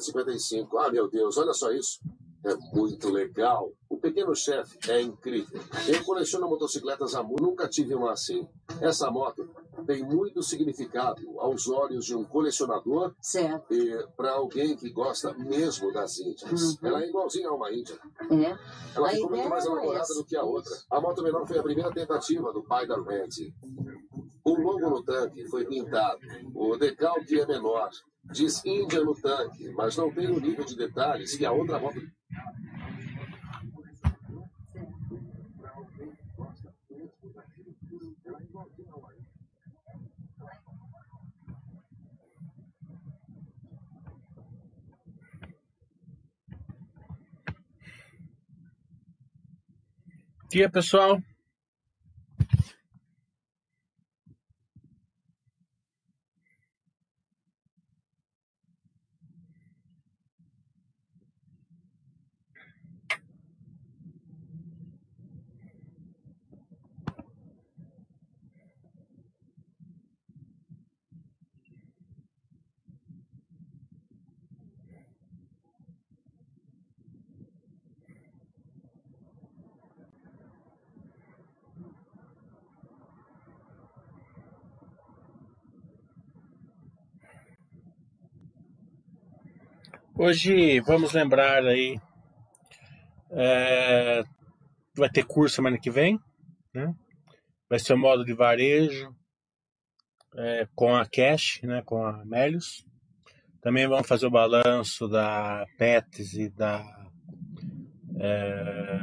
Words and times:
155. 0.00 0.78
Ah, 0.78 0.90
meu 0.90 1.08
Deus, 1.08 1.36
olha 1.36 1.52
só 1.52 1.70
isso. 1.70 2.00
É 2.44 2.56
muito 2.74 3.08
legal. 3.08 3.70
O 3.88 3.96
pequeno 3.98 4.34
chefe 4.34 4.76
é 4.90 5.00
incrível. 5.00 5.60
Eu 5.86 6.04
coleciono 6.04 6.48
motocicletas 6.48 7.14
muito, 7.14 7.40
nunca 7.40 7.68
tive 7.68 7.94
uma 7.94 8.10
assim. 8.12 8.48
Essa 8.80 9.08
moto 9.12 9.48
tem 9.86 10.02
muito 10.02 10.42
significado 10.42 11.22
aos 11.38 11.68
olhos 11.68 12.04
de 12.04 12.16
um 12.16 12.24
colecionador 12.24 13.14
Certo. 13.20 13.72
e 13.72 13.96
para 14.16 14.32
alguém 14.32 14.76
que 14.76 14.90
gosta 14.90 15.32
mesmo 15.34 15.92
das 15.92 16.18
Índias. 16.18 16.50
Uhum. 16.60 16.76
Ela 16.82 17.02
é 17.04 17.08
igualzinha 17.08 17.48
a 17.48 17.54
uma 17.54 17.72
Índia. 17.72 17.96
É. 18.28 18.58
Ela 18.96 19.06
A 19.06 19.10
ficou 19.10 19.30
muito 19.30 19.48
mais 19.48 19.64
era 19.64 19.74
elaborada 19.74 20.00
essa. 20.02 20.14
do 20.14 20.24
que 20.24 20.36
a 20.36 20.42
outra. 20.42 20.72
A 20.90 21.00
moto 21.00 21.22
menor 21.22 21.46
foi 21.46 21.58
a 21.58 21.62
primeira 21.62 21.92
tentativa 21.92 22.52
do 22.52 22.64
pai 22.64 22.88
da 22.88 22.96
Randy. 22.96 23.54
O 24.44 24.56
logo 24.60 24.90
no 24.90 25.02
tanque 25.04 25.46
foi 25.48 25.64
pintado. 25.64 26.18
O 26.56 26.76
decalque 26.76 27.38
é 27.40 27.46
menor. 27.46 27.88
Diz 28.24 28.64
Índia 28.64 29.04
no 29.04 29.14
tanque, 29.14 29.68
mas 29.70 29.96
não 29.96 30.10
tem 30.12 30.28
o 30.28 30.40
nível 30.40 30.64
de 30.64 30.76
detalhes 30.76 31.36
que 31.36 31.44
a 31.44 31.52
outra 31.52 31.78
moto 31.78 32.00
Dia, 50.52 50.68
pessoal. 50.68 51.18
Hoje 90.24 90.78
vamos 90.82 91.12
lembrar 91.12 91.66
aí. 91.66 91.98
é, 93.32 94.22
vai 94.96 95.10
ter 95.10 95.24
curso 95.26 95.56
semana 95.56 95.76
que 95.76 95.90
vem, 95.90 96.16
né? 96.72 96.94
Vai 97.68 97.80
ser 97.80 97.94
o 97.94 97.98
modo 97.98 98.24
de 98.24 98.32
varejo 98.32 99.12
é, 100.36 100.68
com 100.76 100.94
a 100.94 101.04
Cash, 101.06 101.60
né? 101.64 101.82
Com 101.84 102.06
a 102.06 102.24
Melius. 102.24 102.86
Também 103.60 103.88
vamos 103.88 104.06
fazer 104.06 104.26
o 104.26 104.30
balanço 104.30 105.08
da 105.08 105.66
Pets 105.76 106.34
e 106.34 106.48
da 106.50 106.84
é, 108.20 109.00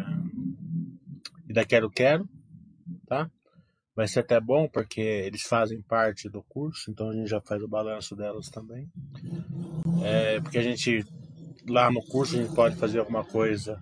e 1.50 1.52
da 1.52 1.66
Quero 1.66 1.92
Quero, 1.92 2.30
tá? 3.08 3.30
Vai 3.94 4.08
ser 4.08 4.22
até 4.22 4.40
bom 4.40 4.70
porque 4.70 5.02
eles 5.02 5.42
fazem 5.42 5.82
parte 5.82 6.30
do 6.30 6.42
curso, 6.44 6.90
então 6.90 7.10
a 7.10 7.14
gente 7.14 7.28
já 7.28 7.42
faz 7.42 7.62
o 7.62 7.68
balanço 7.68 8.16
delas 8.16 8.48
também. 8.48 8.90
É, 10.04 10.40
porque 10.42 10.58
a 10.58 10.64
gente 10.64 11.04
lá 11.68 11.92
no 11.92 12.02
curso 12.06 12.36
a 12.36 12.42
gente 12.42 12.56
pode 12.56 12.76
fazer 12.76 13.00
alguma 13.00 13.24
coisa 13.24 13.78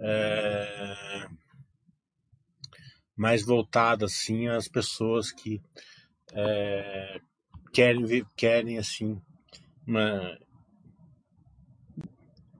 é, 0.00 1.26
mais 3.16 3.44
voltada 3.44 4.06
assim 4.06 4.48
às 4.48 4.68
pessoas 4.68 5.30
que 5.30 5.60
é, 6.32 7.18
querem 7.72 8.24
querem 8.36 8.78
assim 8.78 9.20
uma, 9.86 10.36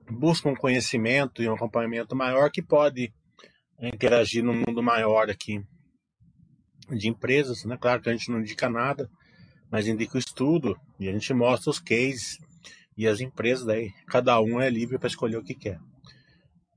buscam 0.09 0.51
um 0.51 0.55
conhecimento 0.55 1.41
e 1.41 1.49
um 1.49 1.53
acompanhamento 1.53 2.15
maior 2.15 2.51
que 2.51 2.61
pode 2.61 3.13
interagir 3.81 4.43
no 4.43 4.53
mundo 4.53 4.81
maior 4.81 5.29
aqui 5.29 5.61
de 6.89 7.09
empresas, 7.09 7.65
né? 7.65 7.77
Claro 7.77 8.01
que 8.01 8.09
a 8.09 8.11
gente 8.11 8.29
não 8.29 8.39
indica 8.39 8.69
nada, 8.69 9.09
mas 9.71 9.87
indica 9.87 10.15
o 10.15 10.19
estudo 10.19 10.79
e 10.99 11.09
a 11.09 11.11
gente 11.11 11.33
mostra 11.33 11.71
os 11.71 11.79
cases 11.79 12.37
e 12.97 13.07
as 13.07 13.19
empresas 13.19 13.65
daí, 13.65 13.91
cada 14.07 14.39
um 14.39 14.59
é 14.59 14.69
livre 14.69 14.97
para 14.97 15.07
escolher 15.07 15.37
o 15.37 15.43
que 15.43 15.53
quer. 15.53 15.79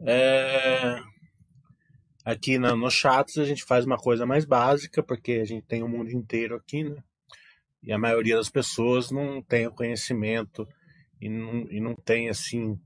É, 0.00 1.00
Aqui 2.28 2.58
na, 2.58 2.76
no 2.76 2.90
chats 2.90 3.38
a 3.38 3.44
gente 3.46 3.64
faz 3.64 3.86
uma 3.86 3.96
coisa 3.96 4.26
mais 4.26 4.44
básica, 4.44 5.02
porque 5.02 5.40
a 5.40 5.46
gente 5.46 5.64
tem 5.64 5.82
o 5.82 5.88
mundo 5.88 6.10
inteiro 6.10 6.56
aqui, 6.56 6.84
né? 6.84 7.02
E 7.82 7.90
a 7.90 7.96
maioria 7.96 8.36
das 8.36 8.50
pessoas 8.50 9.10
não 9.10 9.40
tem 9.40 9.66
o 9.66 9.72
conhecimento 9.72 10.68
e 11.18 11.26
não, 11.30 11.66
e 11.70 11.80
não 11.80 11.94
tem, 11.94 12.28
assim, 12.28 12.78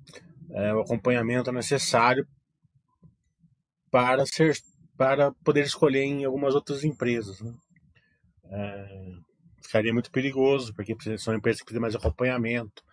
é, 0.52 0.72
o 0.72 0.82
acompanhamento 0.82 1.50
necessário 1.50 2.24
para 3.90 4.24
ser 4.26 4.56
para 4.96 5.32
poder 5.42 5.64
escolher 5.64 6.04
em 6.04 6.24
algumas 6.24 6.54
outras 6.54 6.84
empresas, 6.84 7.40
né? 7.40 7.52
É, 8.44 9.12
ficaria 9.60 9.92
muito 9.92 10.12
perigoso, 10.12 10.72
porque 10.72 10.94
são 11.18 11.34
empresas 11.34 11.60
que 11.60 11.64
precisam 11.64 11.82
mais 11.82 11.96
acompanhamento, 11.96 12.84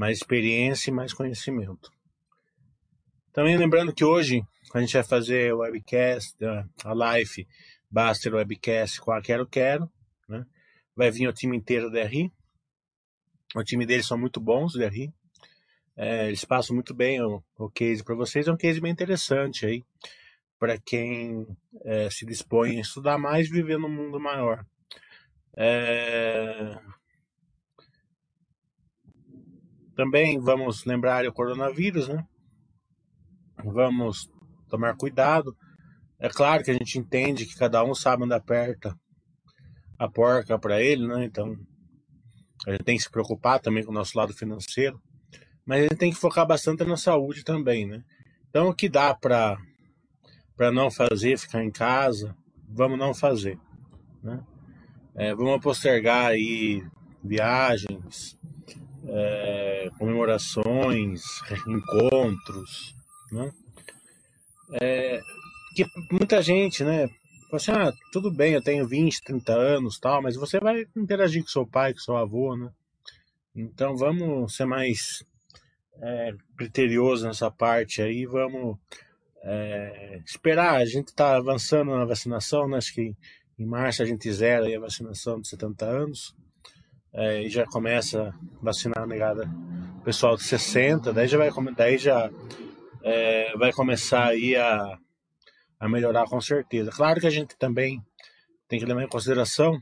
mais 0.00 0.16
experiência 0.16 0.88
e 0.90 0.94
mais 0.94 1.12
conhecimento. 1.12 1.92
Também 3.34 3.58
lembrando 3.58 3.92
que 3.92 4.02
hoje 4.02 4.42
a 4.72 4.80
gente 4.80 4.94
vai 4.94 5.02
fazer 5.02 5.52
o 5.52 5.58
webcast, 5.58 6.34
a- 6.42 6.94
live 6.94 7.46
Baster 7.90 8.34
Webcast 8.34 8.98
com 9.02 9.12
a 9.12 9.20
Quero 9.20 9.46
Quero, 9.46 9.90
né? 10.26 10.46
Vai 10.96 11.10
vir 11.10 11.28
o 11.28 11.34
time 11.34 11.54
inteiro 11.54 11.90
da 11.90 12.02
RI. 12.02 12.32
O 13.54 13.62
time 13.62 13.84
deles 13.84 14.06
são 14.06 14.16
muito 14.16 14.40
bons, 14.40 14.72
da 14.72 14.88
RI. 14.88 15.12
É, 15.94 16.28
eles 16.28 16.46
passam 16.46 16.74
muito 16.74 16.94
bem 16.94 17.20
o, 17.20 17.44
o 17.58 17.68
case 17.68 18.02
para 18.02 18.14
vocês. 18.14 18.48
É 18.48 18.52
um 18.52 18.56
case 18.56 18.80
bem 18.80 18.90
interessante 18.90 19.66
aí 19.66 19.84
para 20.58 20.78
quem 20.78 21.46
é, 21.84 22.08
se 22.08 22.24
dispõe 22.24 22.78
a 22.78 22.80
estudar 22.80 23.18
mais 23.18 23.48
e 23.48 23.52
viver 23.52 23.78
num 23.78 23.90
mundo 23.90 24.18
maior. 24.18 24.64
É, 25.54 26.78
Também 30.00 30.40
vamos 30.40 30.86
lembrar 30.86 31.26
o 31.26 31.32
coronavírus, 31.32 32.08
né? 32.08 32.24
Vamos 33.62 34.30
tomar 34.66 34.96
cuidado. 34.96 35.54
É 36.18 36.30
claro 36.30 36.64
que 36.64 36.70
a 36.70 36.72
gente 36.72 36.98
entende 36.98 37.44
que 37.44 37.54
cada 37.54 37.84
um 37.84 37.94
sabe 37.94 38.24
onde 38.24 38.32
aperta 38.32 38.98
a 39.98 40.08
porca 40.08 40.58
para 40.58 40.80
ele, 40.80 41.06
né? 41.06 41.26
Então 41.26 41.54
a 42.66 42.70
gente 42.70 42.82
tem 42.82 42.96
que 42.96 43.02
se 43.02 43.10
preocupar 43.10 43.60
também 43.60 43.84
com 43.84 43.90
o 43.90 43.94
nosso 43.94 44.16
lado 44.16 44.32
financeiro, 44.32 44.98
mas 45.66 45.80
a 45.80 45.82
gente 45.82 45.96
tem 45.96 46.10
que 46.10 46.18
focar 46.18 46.46
bastante 46.46 46.82
na 46.82 46.96
saúde 46.96 47.44
também, 47.44 47.86
né? 47.86 48.02
Então 48.48 48.70
o 48.70 48.74
que 48.74 48.88
dá 48.88 49.14
para 49.14 49.58
para 50.56 50.72
não 50.72 50.90
fazer, 50.90 51.38
ficar 51.38 51.62
em 51.62 51.70
casa, 51.70 52.34
vamos 52.66 52.98
não 52.98 53.12
fazer, 53.12 53.58
né? 54.22 54.42
É, 55.14 55.34
vamos 55.34 55.60
postergar 55.60 56.28
aí 56.28 56.82
viagens, 57.22 58.38
é, 59.12 59.90
comemorações, 59.98 61.22
encontros, 61.66 62.94
né? 63.32 63.52
que 65.74 65.84
muita 66.10 66.40
gente, 66.42 66.84
né? 66.84 67.08
Fala 67.50 67.56
assim, 67.56 67.72
ah, 67.72 67.92
tudo 68.12 68.30
bem, 68.30 68.54
eu 68.54 68.62
tenho 68.62 68.86
20, 68.86 69.22
30 69.22 69.52
anos 69.52 69.98
tal, 69.98 70.22
mas 70.22 70.36
você 70.36 70.60
vai 70.60 70.86
interagir 70.96 71.42
com 71.42 71.48
seu 71.48 71.66
pai, 71.66 71.92
com 71.92 71.98
seu 71.98 72.16
avô, 72.16 72.56
né? 72.56 72.70
Então 73.54 73.96
vamos 73.96 74.54
ser 74.54 74.64
mais 74.64 75.24
é, 76.00 76.32
criterioso 76.56 77.26
nessa 77.26 77.50
parte 77.50 78.00
aí, 78.00 78.24
vamos 78.24 78.78
é, 79.42 80.20
esperar. 80.24 80.76
A 80.76 80.84
gente 80.84 81.08
está 81.08 81.36
avançando 81.36 81.90
na 81.90 82.04
vacinação, 82.04 82.68
né? 82.68 82.78
Acho 82.78 82.94
que 82.94 83.16
em 83.58 83.66
março 83.66 84.02
a 84.02 84.06
gente 84.06 84.30
zera 84.32 84.64
a 84.64 84.80
vacinação 84.80 85.40
de 85.40 85.48
70 85.48 85.84
anos. 85.84 86.34
É, 87.12 87.42
e 87.42 87.48
já 87.48 87.66
começa 87.66 88.28
a 88.28 88.32
vacinar 88.62 89.02
a 89.02 89.06
negada 89.06 89.50
pessoal 90.04 90.36
de 90.36 90.44
60, 90.44 91.12
daí 91.12 91.26
já 91.26 91.36
vai, 91.36 91.50
daí 91.76 91.98
já 91.98 92.30
é, 93.02 93.56
vai 93.56 93.72
começar 93.72 94.28
aí 94.28 94.56
a, 94.56 94.98
a 95.78 95.88
melhorar 95.88 96.26
com 96.26 96.40
certeza. 96.40 96.90
Claro 96.90 97.20
que 97.20 97.26
a 97.26 97.30
gente 97.30 97.56
também 97.56 98.00
tem 98.68 98.78
que 98.78 98.86
levar 98.86 99.02
em 99.02 99.08
consideração 99.08 99.80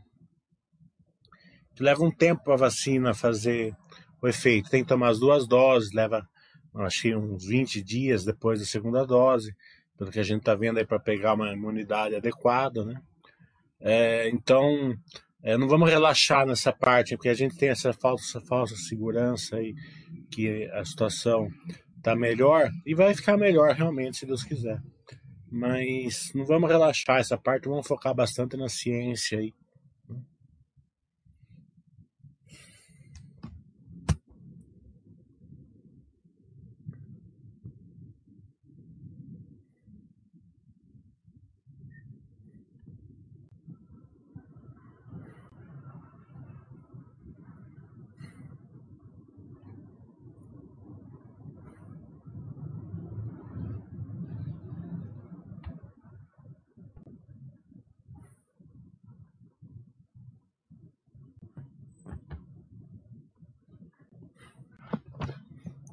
que 1.74 1.82
leva 1.82 2.02
um 2.02 2.10
tempo 2.10 2.42
para 2.42 2.54
a 2.54 2.58
vacina 2.58 3.14
fazer 3.14 3.72
o 4.20 4.26
efeito. 4.26 4.70
Tem 4.70 4.82
que 4.82 4.88
tomar 4.88 5.10
as 5.10 5.20
duas 5.20 5.46
doses, 5.46 5.92
leva 5.92 6.26
acho 6.74 7.02
que 7.02 7.14
uns 7.14 7.46
20 7.46 7.82
dias 7.82 8.24
depois 8.24 8.60
da 8.60 8.66
segunda 8.66 9.04
dose, 9.04 9.54
pelo 9.96 10.10
que 10.10 10.20
a 10.20 10.24
gente 10.24 10.40
está 10.40 10.54
vendo 10.54 10.78
aí 10.78 10.86
para 10.86 10.98
pegar 10.98 11.34
uma 11.34 11.52
imunidade 11.52 12.14
adequada, 12.14 12.84
né? 12.84 13.00
É, 13.80 14.28
então, 14.28 14.92
é, 15.42 15.56
não 15.56 15.68
vamos 15.68 15.88
relaxar 15.88 16.46
nessa 16.46 16.72
parte, 16.72 17.16
porque 17.16 17.28
a 17.28 17.34
gente 17.34 17.56
tem 17.56 17.68
essa 17.68 17.92
falsa, 17.92 18.40
falsa 18.40 18.74
segurança 18.76 19.56
aí 19.56 19.74
que 20.30 20.68
a 20.72 20.84
situação 20.84 21.48
tá 22.02 22.16
melhor 22.16 22.70
e 22.84 22.94
vai 22.94 23.14
ficar 23.14 23.36
melhor 23.36 23.74
realmente, 23.74 24.18
se 24.18 24.26
Deus 24.26 24.42
quiser. 24.42 24.80
Mas 25.50 26.32
não 26.34 26.44
vamos 26.44 26.68
relaxar 26.68 27.20
essa 27.20 27.38
parte, 27.38 27.68
vamos 27.68 27.86
focar 27.86 28.14
bastante 28.14 28.56
na 28.56 28.68
ciência 28.68 29.38
aí. 29.38 29.52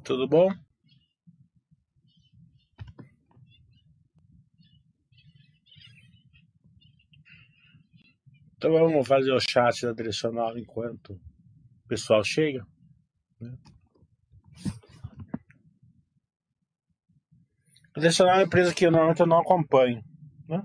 Tudo 0.06 0.28
bom? 0.28 0.48
Então 8.56 8.70
vamos 8.70 9.08
fazer 9.08 9.32
o 9.32 9.40
chat 9.40 9.84
da 9.84 9.92
direcional 9.92 10.56
enquanto 10.56 11.14
o 11.14 11.88
pessoal 11.88 12.22
chega. 12.22 12.64
né? 13.40 13.52
A 17.92 17.98
direcional 17.98 18.34
é 18.34 18.38
uma 18.38 18.44
empresa 18.44 18.72
que 18.72 18.86
eu, 18.86 18.92
normalmente 18.92 19.18
eu 19.18 19.26
não 19.26 19.40
acompanho, 19.40 20.04
né? 20.48 20.62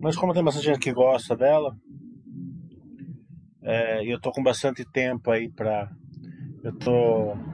Mas 0.00 0.16
como 0.16 0.32
tem 0.32 0.42
bastante 0.42 0.64
gente 0.64 0.80
que 0.80 0.92
gosta 0.94 1.36
dela, 1.36 1.76
é, 3.60 4.02
e 4.02 4.10
eu 4.10 4.18
tô 4.18 4.32
com 4.32 4.42
bastante 4.42 4.86
tempo 4.86 5.30
aí 5.30 5.50
pra. 5.50 5.94
Eu 6.62 6.74
tô 6.78 7.49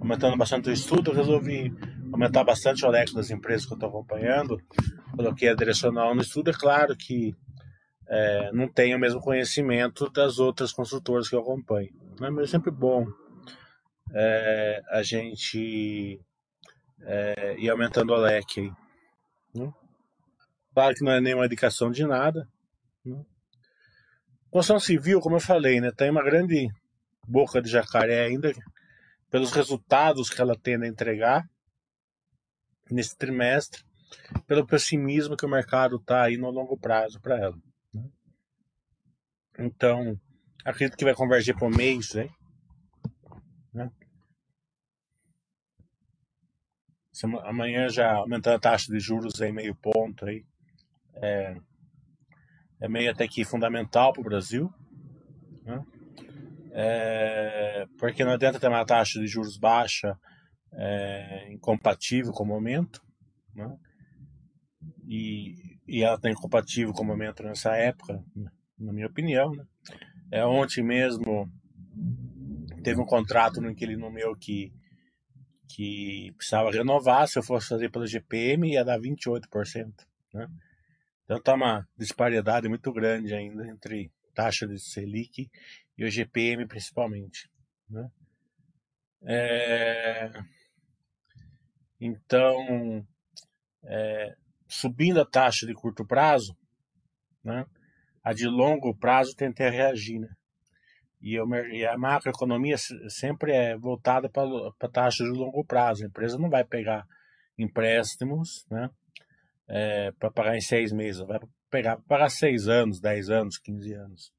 aumentando 0.00 0.36
bastante 0.36 0.68
o 0.68 0.72
estudo, 0.72 1.12
resolvi 1.12 1.72
aumentar 2.12 2.44
bastante 2.44 2.84
o 2.84 2.90
leque 2.90 3.14
das 3.14 3.30
empresas 3.30 3.66
que 3.66 3.74
eu 3.74 3.78
tô 3.78 3.86
acompanhando. 3.86 4.60
Coloquei 5.16 5.48
a 5.48 5.54
direcional 5.54 6.14
no 6.14 6.22
estudo, 6.22 6.50
é 6.50 6.54
claro 6.54 6.96
que 6.96 7.34
é, 8.08 8.52
não 8.52 8.68
tenho 8.68 8.96
o 8.96 9.00
mesmo 9.00 9.20
conhecimento 9.20 10.10
das 10.10 10.38
outras 10.38 10.72
construtoras 10.72 11.28
que 11.28 11.34
eu 11.34 11.40
acompanho. 11.40 11.90
Né? 12.20 12.30
Mas 12.30 12.48
é 12.48 12.50
sempre 12.52 12.70
bom 12.70 13.06
é, 14.14 14.82
a 14.90 15.02
gente 15.02 16.20
é, 17.00 17.56
ir 17.58 17.70
aumentando 17.70 18.12
o 18.12 18.16
leque 18.16 18.60
aí. 18.60 18.72
Né? 19.54 19.72
Claro 20.74 20.94
que 20.94 21.04
não 21.04 21.12
é 21.12 21.20
nenhuma 21.20 21.46
indicação 21.46 21.90
de 21.90 22.06
nada. 22.06 22.48
Né? 23.04 23.18
Construção 24.50 24.78
civil, 24.78 25.20
como 25.20 25.36
eu 25.36 25.40
falei, 25.40 25.80
né, 25.80 25.90
tem 25.96 26.10
uma 26.10 26.22
grande 26.22 26.68
boca 27.26 27.62
de 27.62 27.70
jacaré 27.70 28.26
ainda 28.26 28.52
pelos 29.32 29.50
resultados 29.50 30.28
que 30.28 30.42
ela 30.42 30.54
tende 30.54 30.84
a 30.84 30.88
entregar 30.88 31.50
nesse 32.90 33.16
trimestre, 33.16 33.82
pelo 34.46 34.66
pessimismo 34.66 35.38
que 35.38 35.46
o 35.46 35.48
mercado 35.48 35.96
está 35.96 36.24
aí 36.24 36.36
no 36.36 36.50
longo 36.50 36.78
prazo 36.78 37.18
para 37.18 37.38
ela. 37.38 37.56
né? 37.94 38.10
Então, 39.58 40.20
acredito 40.62 40.98
que 40.98 41.04
vai 41.04 41.14
convergir 41.14 41.56
para 41.56 41.66
o 41.66 41.74
mês, 41.74 42.12
né? 42.12 42.28
Amanhã 47.44 47.88
já 47.88 48.12
aumentando 48.14 48.56
a 48.56 48.60
taxa 48.60 48.92
de 48.92 48.98
juros 48.98 49.40
aí 49.40 49.52
meio 49.52 49.74
ponto 49.76 50.26
aí, 50.26 50.44
é 51.14 52.88
meio 52.88 53.10
até 53.10 53.26
que 53.26 53.44
fundamental 53.44 54.12
para 54.12 54.20
o 54.20 54.24
Brasil, 54.24 54.74
né? 55.62 55.82
É, 56.74 57.86
porque 57.98 58.24
não 58.24 58.32
adianta 58.32 58.58
ter 58.58 58.68
uma 58.68 58.84
taxa 58.84 59.20
de 59.20 59.26
juros 59.26 59.58
baixa 59.58 60.18
é, 60.72 61.52
incompatível 61.52 62.32
com 62.32 62.44
o 62.44 62.46
momento, 62.46 63.02
né? 63.54 63.76
E, 65.06 65.78
e 65.86 66.02
ela 66.02 66.16
está 66.16 66.30
incompatível 66.30 66.94
com 66.94 67.02
o 67.02 67.06
momento 67.06 67.42
nessa 67.42 67.76
época, 67.76 68.24
na 68.78 68.92
minha 68.92 69.06
opinião, 69.06 69.54
né? 69.54 69.64
É, 70.30 70.46
ontem 70.46 70.82
mesmo 70.82 71.46
teve 72.82 73.00
um 73.00 73.06
contrato 73.06 73.60
no 73.60 73.70
inquilino 73.70 74.10
meu 74.10 74.34
que, 74.34 74.72
que 75.68 76.32
precisava 76.36 76.70
renovar, 76.70 77.28
se 77.28 77.38
eu 77.38 77.42
fosse 77.42 77.68
fazer 77.68 77.90
pela 77.90 78.06
GPM 78.06 78.72
ia 78.72 78.82
dar 78.84 78.98
28%, 78.98 79.92
né? 80.32 80.48
Então 81.24 81.40
tá 81.40 81.54
uma 81.54 81.86
disparidade 81.98 82.68
muito 82.68 82.90
grande 82.92 83.34
ainda 83.34 83.66
entre 83.68 84.10
taxa 84.34 84.66
de 84.66 84.78
Selic 84.78 85.50
e 85.96 86.04
o 86.04 86.10
GPM 86.10 86.66
principalmente, 86.66 87.50
né? 87.88 88.10
É, 89.24 90.32
então, 92.00 93.06
é, 93.84 94.34
subindo 94.66 95.20
a 95.20 95.26
taxa 95.26 95.66
de 95.66 95.74
curto 95.74 96.04
prazo, 96.04 96.56
né? 97.44 97.64
A 98.24 98.32
de 98.32 98.46
longo 98.46 98.96
prazo 98.96 99.34
tenta 99.36 99.68
reagir, 99.68 100.18
né? 100.18 100.28
E, 101.20 101.40
mer- 101.46 101.70
e 101.72 101.86
a 101.86 101.96
macroeconomia 101.96 102.76
se- 102.76 103.08
sempre 103.10 103.52
é 103.52 103.76
voltada 103.76 104.28
para 104.28 104.44
a 104.80 104.88
taxa 104.88 105.22
de 105.24 105.30
longo 105.30 105.64
prazo. 105.64 106.02
A 106.04 106.08
empresa 106.08 106.38
não 106.38 106.50
vai 106.50 106.64
pegar 106.64 107.06
empréstimos, 107.56 108.66
né? 108.70 108.90
para 110.18 110.30
pagar 110.30 110.56
em 110.56 110.60
seis 110.60 110.92
meses, 110.92 111.20
vai 111.26 111.40
pegar 111.72 111.96
para 112.06 112.28
seis 112.28 112.68
anos, 112.68 113.00
dez 113.00 113.30
anos, 113.30 113.58
15 113.58 113.94
anos. 113.94 114.30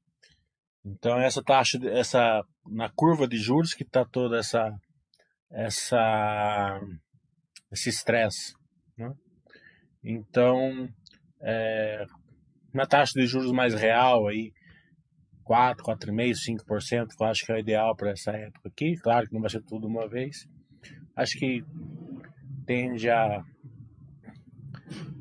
Então 0.86 1.18
essa 1.18 1.42
taxa, 1.42 1.78
essa 1.88 2.42
na 2.64 2.88
curva 2.88 3.26
de 3.26 3.36
juros 3.36 3.74
que 3.74 3.82
está 3.82 4.04
toda 4.04 4.38
essa 4.38 4.72
essa 5.50 6.80
esse 7.72 7.88
estresse, 7.90 8.54
né? 8.96 9.12
Então 10.02 10.88
é, 11.42 12.06
uma 12.72 12.86
taxa 12.86 13.18
de 13.18 13.26
juros 13.26 13.50
mais 13.50 13.74
real 13.74 14.28
aí 14.28 14.52
4, 15.42 15.84
4,5%, 15.84 16.64
5%, 16.64 17.08
que 17.08 17.22
eu 17.22 17.26
acho 17.26 17.44
que 17.44 17.52
é 17.52 17.56
o 17.56 17.58
ideal 17.58 17.94
para 17.96 18.12
essa 18.12 18.30
época 18.30 18.68
aqui. 18.68 18.96
Claro 18.96 19.26
que 19.26 19.34
não 19.34 19.40
vai 19.40 19.50
ser 19.50 19.62
tudo 19.62 19.86
uma 19.86 20.08
vez. 20.08 20.46
Acho 21.16 21.38
que 21.38 21.62
tende 22.64 23.10
a, 23.10 23.44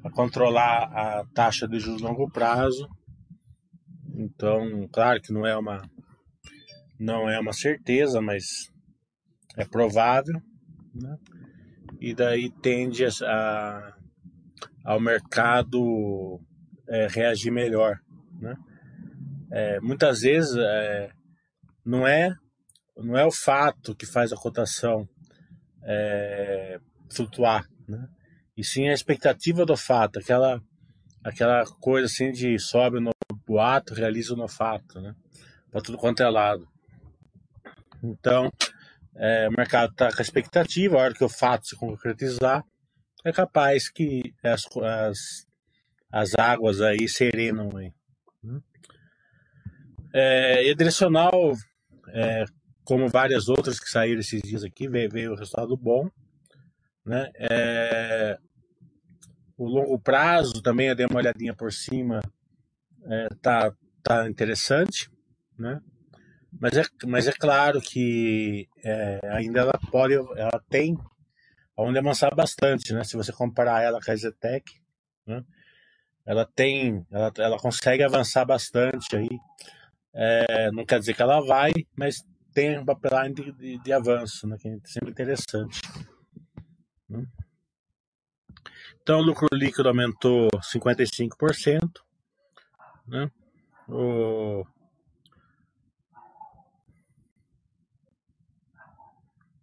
a 0.04 0.10
controlar 0.12 0.84
a 0.94 1.26
taxa 1.34 1.68
de 1.68 1.80
juros 1.80 2.02
longo 2.02 2.30
prazo. 2.30 2.88
Então, 4.16 4.88
claro 4.92 5.22
que 5.22 5.34
não 5.34 5.46
é 5.46 5.58
uma 5.58 5.82
não 7.00 7.30
é 7.30 7.40
uma 7.40 7.54
certeza, 7.54 8.22
mas 8.22 8.72
é 9.58 9.66
provável, 9.66 10.40
né? 10.94 11.18
E 12.00 12.14
daí 12.14 12.50
tende 12.62 13.06
a, 13.06 13.10
a- 13.26 13.94
ao 14.86 15.00
mercado 15.00 16.40
é, 16.88 17.08
reagir 17.08 17.52
melhor, 17.52 17.98
né? 18.40 18.56
É, 19.52 19.80
muitas 19.80 20.22
vezes 20.22 20.56
é, 20.58 21.12
não 21.86 22.06
é 22.08 22.34
não 22.98 23.18
é 23.18 23.26
o 23.26 23.32
fato 23.32 23.96
que 23.96 24.06
faz 24.06 24.32
a 24.32 24.38
cotação 24.38 25.08
é, 25.84 26.80
flutuar, 27.12 27.66
né? 27.88 28.08
E 28.56 28.64
sim 28.64 28.88
a 28.88 28.94
expectativa 28.94 29.66
do 29.66 29.76
fato, 29.76 30.20
aquela 30.20 30.62
aquela 31.24 31.66
coisa 31.66 32.06
assim 32.06 32.32
de 32.32 32.60
sobe 32.60 33.00
no 33.00 33.12
boato, 33.48 33.94
realiza 33.94 34.36
no 34.36 34.48
fato, 34.48 35.00
né? 35.00 35.16
Para 35.72 35.82
tudo 35.82 35.98
quanto 35.98 36.22
é 36.22 36.30
lado. 36.30 36.68
Então, 38.04 38.52
é, 39.16 39.48
o 39.48 39.54
mercado 39.54 39.92
está 39.92 40.12
com 40.12 40.20
a 40.20 40.22
expectativa, 40.22 40.98
a 40.98 41.02
hora 41.02 41.14
que 41.14 41.24
o 41.24 41.30
fato 41.30 41.68
se 41.68 41.76
concretizar, 41.76 42.64
é 43.24 43.32
capaz 43.32 43.90
que 43.90 44.34
as, 44.44 44.66
as, 44.78 45.48
as 46.12 46.34
águas 46.38 46.82
aí 46.82 47.08
serenam 47.08 47.70
aí. 47.78 47.94
né? 48.44 48.60
É, 50.14 50.70
e 50.70 50.76
direcional, 50.76 51.54
é, 52.10 52.44
como 52.84 53.08
várias 53.08 53.48
outras 53.48 53.80
que 53.80 53.90
saíram 53.90 54.20
esses 54.20 54.42
dias 54.42 54.64
aqui, 54.64 54.88
veio, 54.88 55.10
veio 55.10 55.32
o 55.32 55.36
resultado 55.36 55.76
bom, 55.78 56.10
né? 57.06 57.32
É, 57.36 58.38
o 59.58 59.66
longo 59.66 60.00
prazo 60.00 60.62
também 60.62 60.88
eu 60.88 60.96
dei 60.96 61.06
uma 61.06 61.20
olhadinha 61.20 61.54
por 61.54 61.72
cima, 61.72 62.22
é, 63.06 63.28
tá, 63.42 63.74
tá 64.02 64.30
interessante, 64.30 65.10
né? 65.58 65.82
Mas 66.60 66.78
é, 66.78 66.84
mas 67.06 67.28
é 67.28 67.32
claro 67.32 67.82
que 67.82 68.68
é, 68.84 69.20
ainda 69.32 69.62
ela 69.62 69.80
pode, 69.92 70.14
ela 70.14 70.64
tem 70.70 70.98
onde 71.76 71.98
avançar 71.98 72.34
bastante, 72.36 72.94
né? 72.94 73.04
Se 73.04 73.18
você 73.18 73.32
comparar 73.32 73.82
ela 73.82 74.00
com 74.00 74.12
a 74.12 74.16
Zetec, 74.16 74.72
né? 75.26 75.44
ela 76.26 76.46
tem, 76.46 77.06
ela, 77.12 77.32
ela 77.38 77.58
consegue 77.58 78.04
avançar 78.04 78.46
bastante 78.46 79.16
aí. 79.16 79.30
É, 80.14 80.72
não 80.72 80.86
quer 80.86 81.00
dizer 81.00 81.16
que 81.16 81.22
ela 81.22 81.42
vai, 81.42 81.72
mas 81.98 82.24
tem 82.54 82.78
um 82.78 82.86
pipeline 82.86 83.34
de, 83.34 83.52
de, 83.52 83.78
de 83.80 83.94
avanço, 83.94 84.48
né, 84.48 84.58
que 84.60 84.68
é 84.70 84.78
sempre 84.86 85.12
interessante. 85.12 85.82
Né? 87.14 87.28
Então, 89.02 89.20
o 89.20 89.24
lucro 89.24 89.48
líquido 89.54 89.88
aumentou 89.88 90.50
55%. 90.62 92.02
Né? 93.08 93.30
O... 93.88 94.66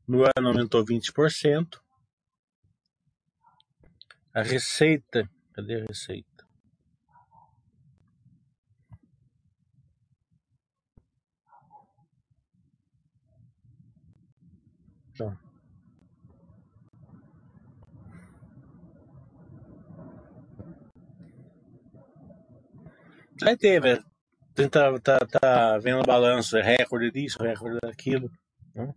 No 0.07 0.25
ano 0.37 0.49
aumentou 0.49 0.85
20%. 0.85 1.81
A 4.33 4.43
receita, 4.43 5.29
cadê 5.53 5.83
a 5.83 5.85
receita? 5.87 6.31
Tá. 15.17 15.51
Aí 23.43 23.57
teve, 23.57 24.03
tá, 24.71 25.01
tá, 25.01 25.19
tá 25.19 25.79
vendo 25.79 26.03
balanço, 26.03 26.59
é 26.59 26.63
recorde 26.63 27.11
disso, 27.11 27.43
recorde 27.43 27.79
daquilo. 27.83 28.31
Né? 28.75 28.93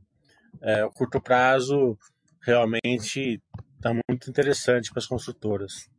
É, 0.61 0.85
o 0.85 0.91
curto 0.91 1.21
prazo 1.21 1.97
realmente 2.41 3.41
está 3.75 3.93
muito 4.09 4.29
interessante 4.29 4.89
para 4.89 4.99
as 4.99 5.07
construtoras. 5.07 5.89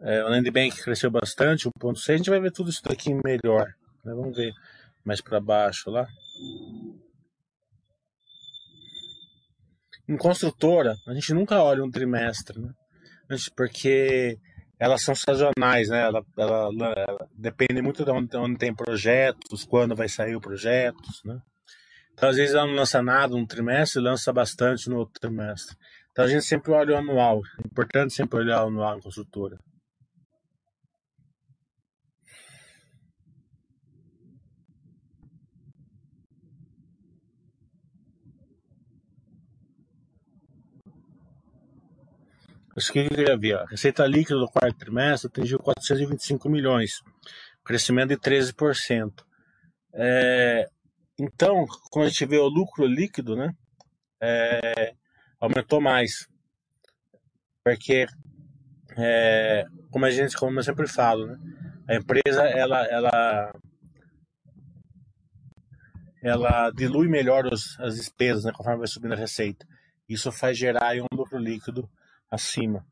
É, 0.00 0.22
o 0.22 0.28
Land 0.28 0.50
Bank 0.50 0.82
cresceu 0.82 1.10
bastante, 1.10 1.66
1.6. 1.66 2.12
A 2.12 2.16
gente 2.18 2.30
vai 2.30 2.40
ver 2.40 2.52
tudo 2.52 2.68
isso 2.68 2.82
daqui 2.82 3.10
melhor. 3.24 3.74
Né? 4.04 4.12
Vamos 4.12 4.36
ver 4.36 4.52
mais 5.02 5.22
para 5.22 5.40
baixo 5.40 5.90
lá. 5.90 6.06
Em 10.06 10.18
construtora, 10.18 10.94
a 11.06 11.14
gente 11.14 11.32
nunca 11.32 11.62
olha 11.62 11.82
um 11.82 11.90
trimestre, 11.90 12.60
né? 12.60 12.74
Porque 13.56 14.38
elas 14.78 15.02
são 15.02 15.14
sazonais, 15.14 15.88
né? 15.88 16.02
Ela, 16.02 16.24
ela, 16.36 16.70
ela 16.96 17.28
depende 17.36 17.80
muito 17.80 18.04
de 18.04 18.10
onde, 18.10 18.36
onde, 18.36 18.58
tem 18.58 18.74
projetos, 18.74 19.64
quando 19.64 19.94
vai 19.94 20.08
sair 20.08 20.36
o 20.36 20.40
projetos, 20.40 21.22
né? 21.24 21.40
Então, 22.12 22.28
às 22.28 22.36
vezes 22.36 22.54
ela 22.54 22.66
não 22.66 22.74
lança 22.74 23.02
nada 23.02 23.36
no 23.36 23.46
trimestre, 23.46 24.00
lança 24.00 24.32
bastante 24.32 24.88
no 24.88 24.98
outro 24.98 25.20
trimestre. 25.20 25.76
Então, 26.12 26.24
a 26.24 26.28
gente 26.28 26.44
sempre 26.44 26.70
olha 26.72 26.94
o 26.94 26.98
anual. 26.98 27.40
É 27.58 27.66
importante 27.66 28.14
sempre 28.14 28.38
olhar 28.38 28.64
o 28.64 28.68
anual 28.68 28.98
em 28.98 29.00
construtora. 29.00 29.58
Isso 42.76 42.92
que 42.92 42.98
eu 42.98 43.08
queria 43.08 43.36
ver. 43.36 43.56
A 43.56 43.66
receita 43.66 44.04
líquida 44.06 44.38
do 44.38 44.48
quarto 44.48 44.76
trimestre 44.76 45.28
atingiu 45.28 45.58
425 45.60 46.48
milhões, 46.48 47.02
crescimento 47.64 48.08
de 48.08 48.16
13%. 48.16 49.12
É, 49.94 50.68
então, 51.18 51.66
quando 51.90 52.06
a 52.06 52.08
gente 52.08 52.26
vê 52.26 52.38
o 52.38 52.48
lucro 52.48 52.84
líquido, 52.84 53.36
né, 53.36 53.54
é, 54.20 54.94
aumentou 55.40 55.80
mais. 55.80 56.26
Porque, 57.64 58.06
é, 58.96 59.64
como 59.90 60.04
a 60.04 60.10
gente, 60.10 60.36
como 60.36 60.58
eu 60.58 60.64
sempre 60.64 60.88
falo, 60.88 61.26
né, 61.26 61.38
a 61.88 61.94
empresa 61.94 62.42
ela, 62.48 62.84
ela, 62.86 63.52
ela 66.22 66.70
dilui 66.70 67.08
melhor 67.08 67.46
os, 67.46 67.78
as 67.78 67.94
despesas, 67.94 68.44
né, 68.44 68.52
conforme 68.52 68.78
vai 68.78 68.88
subindo 68.88 69.12
a 69.12 69.16
receita. 69.16 69.64
Isso 70.08 70.32
faz 70.32 70.58
gerar 70.58 70.96
um 70.96 71.16
lucro 71.16 71.38
líquido 71.38 71.88
acima 72.34 72.84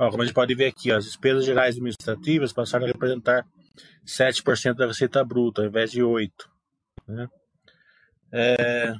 Ó, 0.00 0.10
como 0.10 0.22
a 0.22 0.24
gente 0.24 0.34
pode 0.34 0.54
ver 0.54 0.68
aqui, 0.68 0.90
ó, 0.90 0.96
as 0.96 1.04
despesas 1.04 1.44
gerais 1.44 1.74
administrativas 1.74 2.54
passaram 2.54 2.86
a 2.86 2.88
representar 2.88 3.46
7% 4.06 4.74
da 4.74 4.86
receita 4.86 5.22
bruta, 5.22 5.60
ao 5.60 5.68
invés 5.68 5.90
de 5.90 6.00
8%. 6.00 6.30
Né? 7.06 7.28
É... 8.32 8.94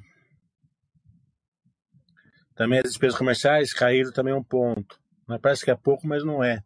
Também 2.55 2.81
as 2.81 2.91
despesas 2.91 3.17
comerciais 3.17 3.73
caíram 3.73 4.13
também 4.13 4.35
um 4.35 4.45
ponto. 4.45 5.01
Parece 5.41 5.65
que 5.65 5.71
é 5.71 5.75
pouco, 5.75 6.07
mas 6.07 6.23
não 6.23 6.45
é. 6.45 6.63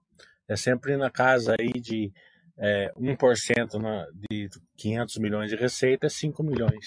É 0.49 0.57
sempre 0.57 0.97
na 0.97 1.11
casa 1.11 1.55
aí 1.57 1.71
de 1.81 2.13
é, 2.59 2.93
1% 2.97 3.75
na, 3.75 4.07
de 4.13 4.49
500 4.77 5.17
milhões 5.19 5.51
de 5.51 5.57
receita 5.57 6.07
é 6.07 6.11
5 6.11 6.43
milhões. 6.43 6.87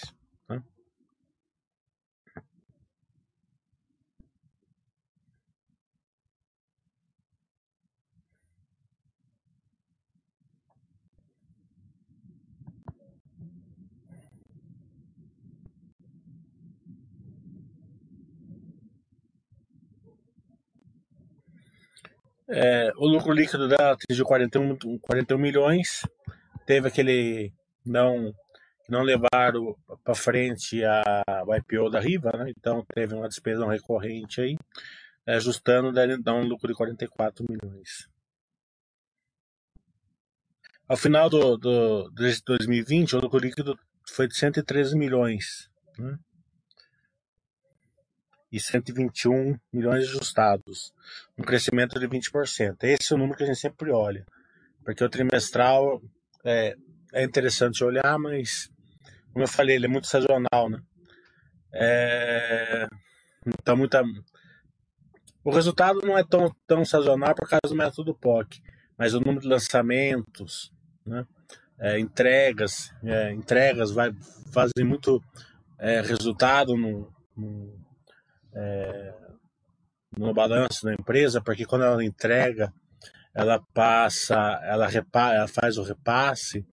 Né? 0.49 0.61
É, 22.49 22.91
o 22.95 23.05
lucro 23.05 23.33
líquido 23.33 23.67
dela 23.67 23.93
atingiu 23.93 24.25
41, 24.25 24.77
41 24.99 25.37
milhões. 25.37 26.01
Teve 26.65 26.87
aquele 26.87 27.53
não 27.85 28.33
não 28.89 29.01
levaram 29.01 29.75
para 30.03 30.15
frente 30.15 30.81
a, 30.83 31.03
o 31.45 31.53
IPO 31.53 31.89
da 31.89 31.99
Riva, 31.99 32.31
né? 32.37 32.53
então 32.57 32.85
teve 32.93 33.13
uma 33.13 33.27
despesa 33.27 33.59
não 33.59 33.67
recorrente 33.67 34.39
aí, 34.39 34.57
ajustando, 35.25 35.91
dá 35.91 36.33
um 36.33 36.47
lucro 36.47 36.69
de 36.69 36.73
44 36.73 37.45
milhões. 37.49 38.07
Ao 40.87 40.95
final 40.95 41.29
do, 41.29 41.57
do, 41.57 42.09
de 42.11 42.41
2020, 42.45 43.17
o 43.17 43.19
lucro 43.19 43.39
líquido 43.39 43.77
foi 44.09 44.25
de 44.25 44.37
113 44.37 44.97
milhões. 44.97 45.69
Né? 45.99 46.17
E 48.51 48.59
121 48.59 49.57
milhões 49.71 50.03
ajustados, 50.05 50.93
um 51.37 51.43
crescimento 51.43 51.99
de 51.99 52.07
20%. 52.07 52.77
Esse 52.83 53.13
é 53.13 53.15
o 53.15 53.19
número 53.19 53.37
que 53.37 53.43
a 53.43 53.47
gente 53.47 53.59
sempre 53.59 53.91
olha, 53.91 54.25
porque 54.83 55.03
o 55.03 55.09
trimestral 55.09 56.01
é, 56.43 56.75
é 57.13 57.23
interessante 57.23 57.83
olhar, 57.83 58.17
mas, 58.17 58.69
como 59.33 59.43
eu 59.43 59.47
falei, 59.47 59.75
ele 59.75 59.85
é 59.85 59.89
muito 59.89 60.07
sazonal, 60.07 60.69
né? 60.69 60.81
É, 61.73 62.87
então, 63.45 63.75
muita... 63.75 64.03
O 65.43 65.51
resultado 65.51 66.01
não 66.01 66.17
é 66.17 66.23
tão, 66.23 66.53
tão 66.65 66.83
sazonal 66.83 67.33
por 67.35 67.47
causa 67.47 67.73
do 67.73 67.75
método 67.75 68.15
POC, 68.15 68.61
mas 68.97 69.13
o 69.13 69.19
número 69.19 69.41
de 69.41 69.47
lançamentos, 69.47 70.71
né? 71.05 71.25
É, 71.79 71.99
entregas, 71.99 72.91
é, 73.03 73.31
entregas 73.31 73.91
vai, 73.91 74.11
fazem 74.51 74.83
muito 74.83 75.21
é, 75.77 76.01
resultado 76.01 76.75
no, 76.75 77.13
no, 77.35 77.86
é, 78.57 79.13
no 80.17 80.33
balanço 80.33 80.85
da 80.85 80.93
empresa, 80.93 81.41
porque 81.41 81.65
quando 81.65 81.83
ela 81.83 82.03
entrega, 82.03 82.73
ela 83.33 83.61
passa, 83.73 84.35
ela, 84.63 84.87
ela 84.89 85.47
faz 85.47 85.77
o 85.77 85.83
repasse 85.83 86.65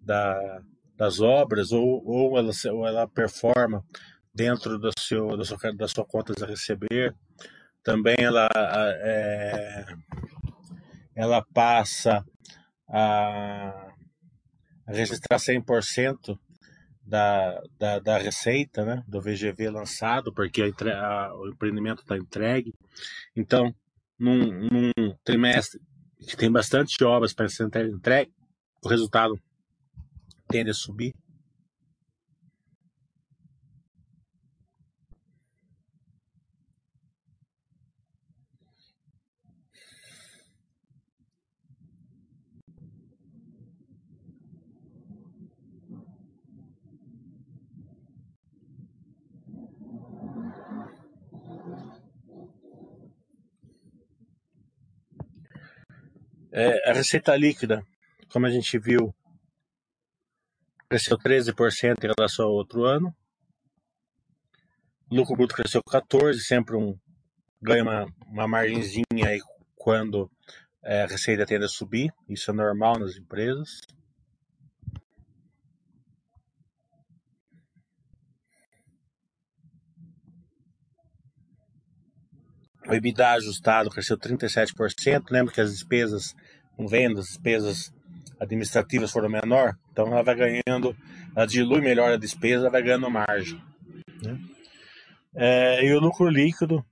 da, 0.00 0.62
das 0.96 1.20
obras 1.20 1.70
ou, 1.70 2.02
ou, 2.04 2.38
ela, 2.38 2.50
ou 2.72 2.86
ela 2.86 3.06
performa 3.06 3.84
dentro 4.34 4.78
do 4.78 4.90
seu, 4.98 5.36
da, 5.36 5.44
sua, 5.86 6.06
contas 6.06 6.42
a 6.42 6.46
receber. 6.46 7.14
Também 7.82 8.16
ela, 8.18 8.48
é, 9.02 9.84
ela 11.14 11.44
passa 11.52 12.24
a, 12.88 13.92
a 14.86 14.92
registrar 14.92 15.36
100% 15.36 16.38
da, 17.08 17.62
da, 17.78 17.98
da, 17.98 18.18
receita 18.18 18.84
né, 18.84 19.02
do 19.08 19.20
VGV 19.20 19.70
lançado, 19.70 20.30
porque 20.32 20.62
a, 20.62 20.66
a, 20.94 21.34
o 21.34 21.48
empreendimento 21.48 22.02
está 22.02 22.18
entregue. 22.18 22.74
Então, 23.34 23.74
num, 24.18 24.68
num, 24.68 25.16
trimestre 25.24 25.80
que 26.28 26.36
tem 26.36 26.52
bastante 26.52 27.02
obras 27.02 27.32
para 27.32 27.48
ser 27.48 27.64
entregue, 27.64 28.30
o 28.84 28.88
resultado 28.88 29.40
tende 30.48 30.70
a 30.70 30.74
subir. 30.74 31.14
É, 56.60 56.90
a 56.90 56.92
receita 56.92 57.36
líquida, 57.36 57.84
como 58.32 58.44
a 58.44 58.50
gente 58.50 58.76
viu, 58.80 59.14
cresceu 60.88 61.16
13% 61.16 62.02
em 62.02 62.12
relação 62.18 62.46
ao 62.46 62.52
outro 62.52 62.82
ano. 62.82 63.14
Lucro 65.08 65.36
bruto 65.36 65.54
cresceu 65.54 65.80
14%, 65.84 66.34
sempre 66.34 66.74
um 66.74 66.98
ganha 67.62 67.84
uma, 67.84 68.06
uma 68.26 68.48
margenzinha 68.48 69.28
aí 69.28 69.38
quando 69.76 70.28
é, 70.82 71.02
a 71.02 71.06
receita 71.06 71.46
tende 71.46 71.64
a 71.64 71.68
subir, 71.68 72.12
isso 72.28 72.50
é 72.50 72.54
normal 72.54 72.98
nas 72.98 73.16
empresas. 73.16 73.80
O 82.88 82.94
EBITDA 82.94 83.32
ajustado 83.32 83.90
cresceu 83.90 84.16
37%. 84.16 85.24
Lembra 85.30 85.52
que 85.52 85.60
as 85.60 85.72
despesas 85.72 86.34
com 86.74 86.86
vendas, 86.86 87.26
despesas 87.26 87.92
administrativas 88.40 89.10
foram 89.10 89.28
menor? 89.28 89.76
Então 89.92 90.06
ela 90.06 90.22
vai 90.22 90.34
ganhando, 90.34 90.96
ela 91.36 91.46
dilui 91.46 91.82
melhor 91.82 92.12
a 92.12 92.16
despesa, 92.16 92.70
vai 92.70 92.82
ganhando 92.82 93.10
margem. 93.10 93.62
Né? 94.22 94.38
É, 95.34 95.84
e 95.84 95.92
o 95.92 96.00
lucro 96.00 96.30
líquido 96.30 96.82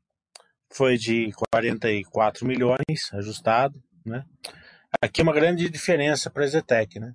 foi 0.70 0.98
de 0.98 1.32
44 1.50 2.46
milhões 2.46 3.10
ajustado. 3.14 3.82
Né? 4.04 4.22
Aqui 5.00 5.22
é 5.22 5.24
uma 5.24 5.32
grande 5.32 5.70
diferença 5.70 6.28
para 6.28 6.44
a 6.44 6.46
Zetec. 6.46 7.00
Né? 7.00 7.14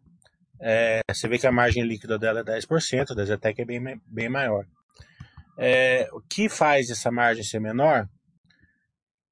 É, 0.60 1.02
você 1.08 1.28
vê 1.28 1.38
que 1.38 1.46
a 1.46 1.52
margem 1.52 1.84
líquida 1.84 2.18
dela 2.18 2.40
é 2.40 2.44
10%, 2.44 3.14
da 3.14 3.26
Zetec 3.26 3.62
é 3.62 3.66
bem, 3.66 4.02
bem 4.08 4.28
maior. 4.28 4.66
É, 5.56 6.10
o 6.14 6.22
que 6.22 6.50
faz 6.50 6.90
essa 6.90 7.12
margem 7.12 7.44
ser 7.44 7.60
menor 7.60 8.08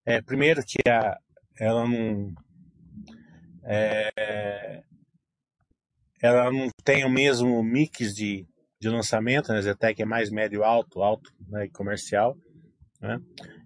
é, 0.05 0.21
primeiro 0.21 0.63
que 0.65 0.89
a, 0.89 1.17
ela 1.59 1.87
não 1.87 2.33
é, 3.63 4.83
ela 6.21 6.51
não 6.51 6.69
tem 6.83 7.05
o 7.05 7.09
mesmo 7.09 7.61
mix 7.63 8.13
de, 8.13 8.45
de 8.79 8.89
lançamento, 8.89 9.51
né? 9.51 9.61
Zetec 9.61 10.01
é 10.01 10.05
mais 10.05 10.29
médio 10.29 10.63
alto, 10.63 11.01
alto 11.01 11.31
né? 11.47 11.65
e 11.65 11.69
comercial, 11.69 12.35
né? 13.01 13.19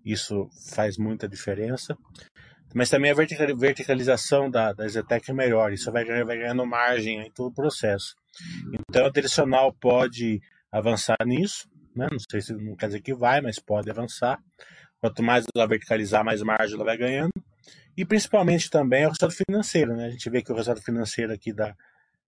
Isso 0.05 0.49
faz 0.75 0.97
muita 0.97 1.27
diferença. 1.27 1.97
Mas 2.75 2.89
também 2.89 3.11
a 3.11 3.15
verticalização 3.55 4.49
da, 4.49 4.73
da 4.73 4.87
Zetec 4.87 5.29
é 5.29 5.33
melhor, 5.33 5.71
isso 5.71 5.91
vai, 5.91 6.03
vai 6.03 6.37
ganhando 6.37 6.65
margem 6.65 7.21
em 7.21 7.31
todo 7.31 7.51
o 7.51 7.53
processo. 7.53 8.15
Então, 8.73 9.05
a 9.05 9.11
direcional 9.11 9.71
pode 9.73 10.41
avançar 10.71 11.17
nisso, 11.23 11.69
né? 11.95 12.07
não 12.11 12.17
sei 12.29 12.41
se 12.41 12.53
não 12.53 12.75
quer 12.75 12.87
dizer 12.87 13.01
que 13.01 13.13
vai, 13.13 13.41
mas 13.41 13.59
pode 13.59 13.89
avançar. 13.91 14.39
Quanto 15.03 15.21
mais 15.21 15.43
ela 15.53 15.67
verticalizar, 15.67 16.23
mais 16.23 16.41
margem 16.41 16.75
ela 16.75 16.85
vai 16.85 16.95
ganhando. 16.95 17.33
E 17.97 18.05
principalmente 18.05 18.69
também 18.69 19.03
o 19.03 19.09
resultado 19.09 19.33
financeiro, 19.33 19.97
né? 19.97 20.05
A 20.05 20.09
gente 20.09 20.29
vê 20.29 20.41
que 20.41 20.49
o 20.49 20.55
resultado 20.55 20.81
financeiro 20.81 21.33
aqui 21.33 21.51
da, 21.51 21.75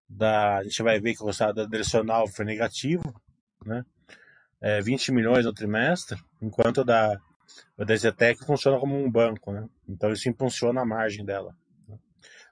da 0.09 0.57
a 0.57 0.63
gente 0.63 0.81
vai 0.81 0.99
ver 0.99 1.13
que 1.13 1.21
o 1.21 1.27
resultado 1.27 1.69
direcional 1.69 2.27
foi 2.27 2.45
negativo, 2.45 3.03
né? 3.63 3.85
É 4.59 4.81
20 4.81 5.11
milhões 5.11 5.45
no 5.45 5.53
trimestre, 5.53 6.17
enquanto 6.41 6.83
da, 6.83 7.15
o 7.77 7.85
da 7.85 7.95
Zetec 7.95 8.43
funciona 8.43 8.79
como 8.79 8.97
um 8.97 9.11
banco, 9.11 9.51
né? 9.51 9.69
Então 9.87 10.11
isso 10.11 10.27
impulsiona 10.27 10.81
a 10.81 10.85
margem 10.85 11.23
dela. 11.23 11.55
Né? 11.87 11.95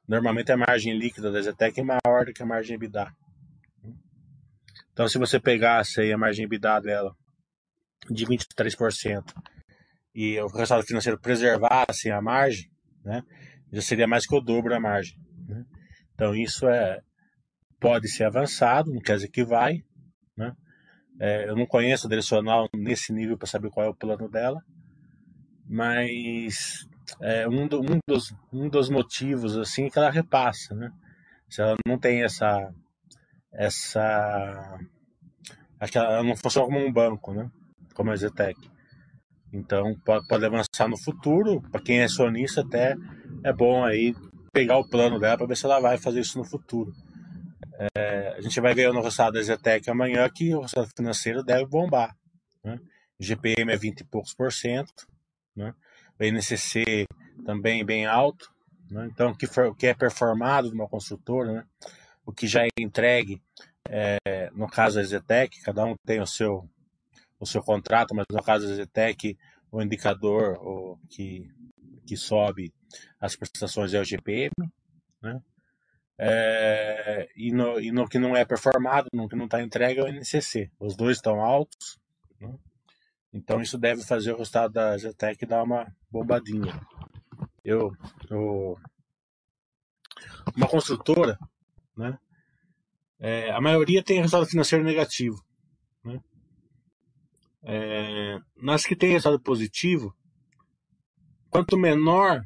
Normalmente 0.07 0.51
a 0.51 0.57
margem 0.57 0.95
líquida 0.95 1.31
da 1.31 1.41
Zetec 1.41 1.79
é 1.79 1.83
maior 1.83 2.25
do 2.27 2.31
que 2.31 2.43
a 2.43 2.45
margem 2.45 2.75
EBITDA. 2.75 3.11
Então 4.93 5.07
se 5.07 5.17
você 5.17 5.39
pegasse 5.39 5.99
aí 5.99 6.13
a 6.13 6.17
margem 6.17 6.45
EBITDA 6.45 6.79
dela 6.79 7.15
de 8.07 8.23
23%, 8.27 9.23
e 10.13 10.39
o 10.39 10.47
resultado 10.47 10.83
financeiro 10.83 11.19
preservasse 11.19 12.11
a 12.11 12.21
margem, 12.21 12.69
né, 13.03 13.23
já 13.71 13.81
seria 13.81 14.07
mais 14.07 14.25
que 14.25 14.35
o 14.35 14.41
dobro 14.41 14.75
a 14.75 14.79
margem. 14.79 15.17
Né? 15.47 15.65
Então 16.13 16.35
isso 16.35 16.67
é 16.67 17.01
pode 17.79 18.07
ser 18.09 18.25
avançado, 18.25 18.93
não 18.93 19.01
quer 19.01 19.15
dizer 19.15 19.29
que 19.29 19.43
vai. 19.43 19.83
Né? 20.37 20.53
É, 21.19 21.49
eu 21.49 21.55
não 21.55 21.65
conheço 21.65 22.05
a 22.05 22.09
direcional 22.09 22.69
nesse 22.73 23.11
nível 23.11 23.37
para 23.37 23.47
saber 23.47 23.71
qual 23.71 23.87
é 23.87 23.89
o 23.89 23.95
plano 23.95 24.29
dela, 24.29 24.61
mas 25.67 26.87
é, 27.19 27.47
um, 27.47 27.67
do, 27.67 27.81
um, 27.81 27.99
dos, 28.07 28.33
um 28.53 28.69
dos 28.69 28.89
motivos 28.89 29.57
assim 29.57 29.85
é 29.85 29.89
que 29.89 29.97
ela 29.97 30.11
repassa, 30.11 30.75
né? 30.75 30.91
Se 31.49 31.61
ela 31.61 31.75
não 31.85 31.99
tem 31.99 32.23
essa 32.23 32.73
essa 33.53 34.79
acho 35.79 35.91
que 35.91 35.97
ela 35.97 36.23
não 36.23 36.35
funciona 36.35 36.67
como 36.67 36.79
um 36.79 36.91
banco, 36.91 37.33
né? 37.33 37.49
Como 37.93 38.11
a 38.11 38.15
Zetec. 38.15 38.70
Então 39.53 39.95
pode, 40.05 40.45
avançar 40.45 40.87
no 40.87 40.97
futuro. 40.97 41.61
Para 41.71 41.81
quem 41.81 41.99
é 41.99 42.07
sonista, 42.07 42.61
até 42.61 42.95
é 43.43 43.51
bom 43.51 43.83
aí 43.83 44.15
pegar 44.53 44.77
o 44.77 44.87
plano 44.87 45.19
dela 45.19 45.37
para 45.37 45.47
ver 45.47 45.57
se 45.57 45.65
ela 45.65 45.79
vai 45.79 45.97
fazer 45.97 46.21
isso 46.21 46.37
no 46.37 46.45
futuro. 46.45 46.93
É, 47.97 48.35
a 48.37 48.41
gente 48.41 48.59
vai 48.61 48.73
ver 48.73 48.91
no 48.93 49.01
resultado 49.01 49.33
da 49.33 49.41
Zetec 49.41 49.89
amanhã 49.89 50.29
que 50.29 50.53
o 50.53 50.61
resultado 50.61 50.89
financeiro 50.95 51.43
deve 51.43 51.65
bombar. 51.65 52.15
Né? 52.63 52.79
O 53.19 53.23
GPM 53.23 53.71
é 53.71 53.77
20 53.77 54.01
e 54.01 54.03
poucos 54.05 54.33
por 54.33 54.51
cento. 54.51 55.07
Né? 55.55 55.73
O 56.19 56.23
NCC 56.23 57.05
também 57.45 57.83
bem 57.83 58.05
alto. 58.05 58.49
Né? 58.89 59.09
Então, 59.11 59.31
o 59.31 59.37
que, 59.37 59.47
for, 59.47 59.67
o 59.67 59.75
que 59.75 59.87
é 59.87 59.93
performado 59.93 60.69
de 60.69 60.75
uma 60.75 60.87
construtora, 60.87 61.51
né? 61.51 61.63
o 62.25 62.31
que 62.31 62.47
já 62.47 62.63
é 62.63 62.69
entregue, 62.79 63.41
é, 63.89 64.49
no 64.53 64.67
caso 64.67 64.97
da 64.97 65.03
Zetec, 65.03 65.59
cada 65.61 65.83
um 65.85 65.95
tem 66.05 66.21
o 66.21 66.27
seu 66.27 66.69
o 67.41 67.45
seu 67.45 67.61
contrato, 67.63 68.13
mas 68.13 68.25
no 68.31 68.43
caso 68.43 68.67
da 68.67 68.75
Zetec, 68.75 69.35
o 69.71 69.81
indicador 69.81 70.59
o, 70.61 70.97
que, 71.09 71.49
que 72.05 72.15
sobe 72.15 72.71
as 73.19 73.35
prestações 73.35 73.93
é 73.93 73.99
o 73.99 74.05
GPM, 74.05 74.51
né? 75.21 75.41
É, 76.23 77.27
e, 77.35 77.51
no, 77.51 77.79
e 77.79 77.91
no 77.91 78.07
que 78.07 78.19
não 78.19 78.35
é 78.35 78.45
performado, 78.45 79.09
no 79.11 79.27
que 79.27 79.35
não 79.35 79.45
está 79.45 79.59
entregue 79.59 80.01
é 80.01 80.03
o 80.03 80.07
NCC. 80.07 80.69
Os 80.79 80.95
dois 80.95 81.17
estão 81.17 81.41
altos, 81.41 81.97
né? 82.39 82.53
então 83.33 83.59
isso 83.59 83.75
deve 83.75 84.03
fazer 84.03 84.31
o 84.31 84.37
resultado 84.37 84.71
da 84.71 84.95
Zetec 84.95 85.43
dar 85.47 85.63
uma 85.63 85.91
bombadinha. 86.11 86.79
Eu, 87.65 87.91
eu 88.29 88.77
uma 90.55 90.67
construtora, 90.67 91.39
né? 91.97 92.19
É, 93.19 93.51
a 93.51 93.61
maioria 93.61 94.03
tem 94.03 94.17
resultado 94.17 94.49
financeiro 94.49 94.83
negativo. 94.83 95.43
É, 97.63 98.39
nas 98.57 98.85
que 98.85 98.95
têm 98.95 99.11
resultado 99.11 99.41
positivo, 99.41 100.15
quanto 101.49 101.77
menor 101.77 102.41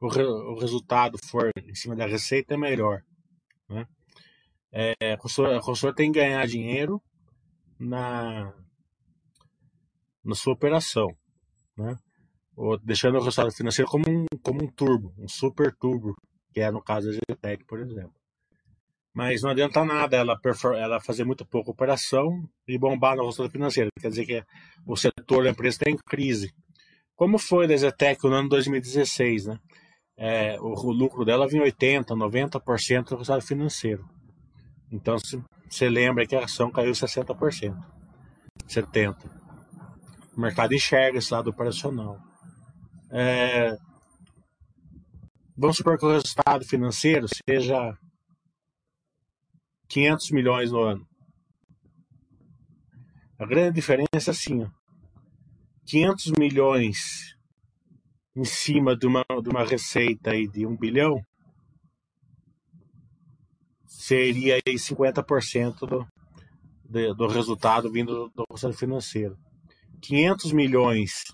o, 0.00 0.08
re, 0.08 0.24
o, 0.24 0.58
resultado 0.58 1.18
for 1.18 1.50
em 1.56 1.74
cima 1.74 1.94
da 1.94 2.06
receita, 2.06 2.54
é 2.54 2.56
melhor. 2.56 3.02
Né? 3.68 3.86
É, 4.72 5.12
a, 5.12 5.18
consultora, 5.18 5.94
tem 5.94 6.10
que 6.10 6.18
ganhar 6.18 6.46
dinheiro 6.46 7.00
na, 7.78 8.52
na 10.24 10.34
sua 10.34 10.54
operação, 10.54 11.08
né? 11.76 11.96
Ou 12.56 12.78
deixando 12.78 13.16
o 13.16 13.18
resultado 13.18 13.52
financeiro 13.52 13.90
como 13.90 14.04
um, 14.08 14.26
como 14.42 14.64
um 14.64 14.70
turbo, 14.70 15.12
um 15.18 15.28
super 15.28 15.74
turbo, 15.74 16.14
que 16.52 16.60
é 16.60 16.70
no 16.70 16.82
caso 16.82 17.10
da 17.10 17.34
GTEC, 17.34 17.64
por 17.64 17.80
exemplo. 17.80 18.14
Mas 19.14 19.42
não 19.42 19.50
adianta 19.50 19.84
nada 19.84 20.16
ela, 20.16 20.36
ela 20.76 21.00
fazer 21.00 21.24
muito 21.24 21.46
pouca 21.46 21.70
operação 21.70 22.28
e 22.66 22.76
bombar 22.76 23.16
no 23.16 23.24
resultado 23.24 23.52
financeiro. 23.52 23.88
Quer 24.00 24.08
dizer 24.08 24.26
que 24.26 24.44
o 24.84 24.96
setor 24.96 25.44
da 25.44 25.50
empresa 25.50 25.76
está 25.76 25.90
em 25.90 25.96
crise. 25.96 26.52
Como 27.14 27.38
foi 27.38 27.68
da 27.68 27.76
Zetec 27.76 28.24
no 28.24 28.34
ano 28.34 28.48
2016, 28.48 29.46
né? 29.46 29.58
É, 30.16 30.60
o, 30.60 30.72
o, 30.72 30.92
lucro 30.92 31.24
dela 31.24 31.46
vinha 31.46 31.62
80%, 31.62 32.06
90% 32.06 33.04
do 33.04 33.16
resultado 33.16 33.42
financeiro. 33.42 34.04
Então, 34.90 35.16
você 35.68 35.88
lembra 35.88 36.26
que 36.26 36.34
a 36.34 36.44
ação 36.44 36.70
caiu 36.70 36.92
60%, 36.92 37.76
70%. 38.68 39.16
O 40.36 40.40
mercado 40.40 40.74
enxerga 40.74 41.18
esse 41.18 41.32
lado 41.32 41.50
operacional. 41.50 42.18
É, 43.10 43.76
vamos 45.56 45.76
supor 45.76 45.96
que 45.98 46.04
o 46.04 46.12
resultado 46.12 46.64
financeiro 46.64 47.26
seja 47.48 47.96
500 49.88 50.30
milhões 50.30 50.72
no 50.72 50.80
ano. 50.80 51.06
A 53.38 53.46
grande 53.46 53.74
diferença 53.74 54.08
é 54.14 54.30
assim, 54.30 54.62
ó, 54.62 54.68
500 55.86 56.32
milhões 56.38 57.36
em 58.36 58.44
cima 58.44 58.96
de 58.96 59.06
uma, 59.06 59.24
de 59.42 59.48
uma 59.48 59.64
receita 59.64 60.30
aí 60.30 60.48
de 60.48 60.66
1 60.66 60.76
bilhão 60.76 61.24
seria 63.86 64.56
aí 64.56 64.74
50% 64.74 65.86
do, 65.86 66.06
de, 66.84 67.14
do 67.14 67.26
resultado 67.26 67.90
vindo 67.90 68.30
do 68.34 68.44
resultado 68.50 68.78
financeiro. 68.78 69.36
500 70.02 70.52
milhões 70.52 71.24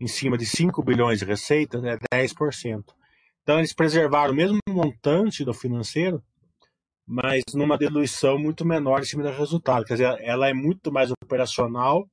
em 0.00 0.06
cima 0.06 0.38
de 0.38 0.46
5 0.46 0.82
bilhões 0.82 1.18
de 1.18 1.24
receita 1.24 1.78
é 1.78 2.24
10%. 2.26 2.84
Então 3.42 3.58
eles 3.58 3.74
preservaram 3.74 4.32
o 4.32 4.36
mesmo 4.36 4.58
montante 4.68 5.44
do 5.44 5.52
financeiro, 5.52 6.22
mas 7.08 7.42
numa 7.54 7.78
diluição 7.78 8.38
muito 8.38 8.66
menor 8.66 9.00
em 9.00 9.06
cima 9.06 9.22
do 9.22 9.30
resultado. 9.30 9.86
Quer 9.86 9.94
dizer, 9.94 10.20
ela 10.20 10.46
é 10.46 10.52
muito 10.52 10.92
mais 10.92 11.10
operacional 11.10 12.06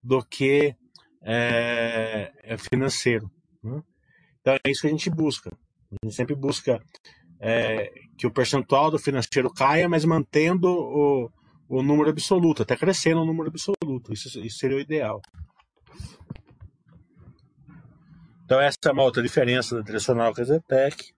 do 0.00 0.24
que 0.24 0.76
é, 1.20 2.30
é 2.44 2.56
financeiro. 2.56 3.28
Né? 3.64 3.82
Então 4.40 4.54
é 4.54 4.70
isso 4.70 4.82
que 4.82 4.86
a 4.86 4.90
gente 4.90 5.10
busca. 5.10 5.50
A 5.90 6.06
gente 6.06 6.14
sempre 6.14 6.36
busca 6.36 6.80
é, 7.40 7.92
que 8.16 8.24
o 8.24 8.30
percentual 8.30 8.92
do 8.92 8.98
financeiro 8.98 9.52
caia, 9.52 9.88
mas 9.88 10.04
mantendo 10.04 10.68
o, 10.68 11.28
o 11.68 11.82
número 11.82 12.10
absoluto, 12.10 12.62
até 12.62 12.76
crescendo 12.76 13.22
o 13.22 13.26
número 13.26 13.48
absoluto. 13.48 14.12
Isso, 14.12 14.38
isso 14.38 14.58
seria 14.58 14.76
o 14.76 14.80
ideal. 14.80 15.20
Então 18.44 18.60
essa 18.60 18.78
é 18.86 18.92
uma 18.92 19.02
outra 19.02 19.20
diferença 19.20 19.74
da 19.74 19.82
direcional 19.82 20.32
com 20.32 20.42
a 20.42 20.44
Zetec. 20.44 21.12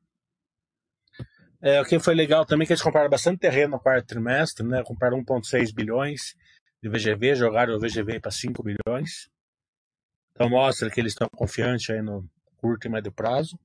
É, 1.67 1.81
o 1.81 1.85
que 1.87 1.99
foi 1.99 2.15
legal 2.15 2.45
também 2.45 2.65
é 2.65 2.67
que 2.67 2.73
eles 2.75 2.83
compraram 2.83 3.09
bastante 3.09 3.39
terreno 3.39 3.71
no 3.71 3.81
quarto 3.81 4.07
trimestre, 4.07 4.67
né? 4.67 4.83
Compraram 4.85 5.25
1,6 5.25 5.73
bilhões 5.73 6.35
de 6.83 6.91
VGV, 6.91 7.35
jogaram 7.35 7.75
o 7.75 7.81
VGV 7.81 8.21
para 8.21 8.31
5 8.31 8.63
bilhões. 8.63 9.31
Então 10.33 10.51
mostra 10.51 10.91
que 10.91 11.01
eles 11.01 11.13
estão 11.13 11.27
confiantes 11.35 11.89
aí 11.89 12.03
no 12.03 12.29
curto 12.59 12.87
e 12.87 12.91
médio 12.91 13.11
prazo. 13.11 13.59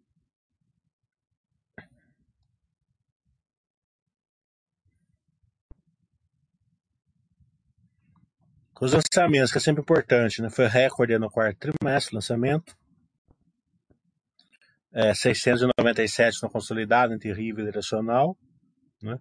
Os 8.79 8.93
lançamentos, 8.93 9.51
que 9.51 9.57
é 9.57 9.62
sempre 9.62 9.81
importante, 9.81 10.41
né? 10.41 10.49
Foi 10.49 10.67
recorde 10.67 11.19
no 11.19 11.29
quarto 11.29 11.57
trimestre, 11.57 12.15
lançamento. 12.15 12.79
É, 14.91 15.13
697 15.13 16.41
no 16.41 16.49
consolidado 16.49 17.13
entre 17.13 17.32
RIV 17.32 17.62
e 17.62 17.65
direcional. 17.65 18.38
Né? 19.02 19.17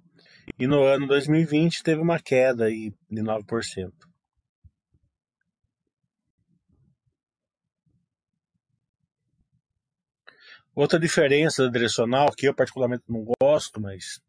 E 0.59 0.67
no 0.67 0.83
ano 0.83 1.07
2020 1.07 1.83
teve 1.83 2.01
uma 2.01 2.19
queda 2.19 2.65
aí 2.65 2.93
de 3.11 3.23
9%. 3.23 3.93
Outra 10.75 10.99
diferença 10.99 11.65
da 11.65 11.71
direcional, 11.71 12.29
que 12.31 12.47
eu 12.47 12.55
particularmente 12.55 13.03
não 13.09 13.25
gosto, 13.43 13.81
mas 13.81 14.21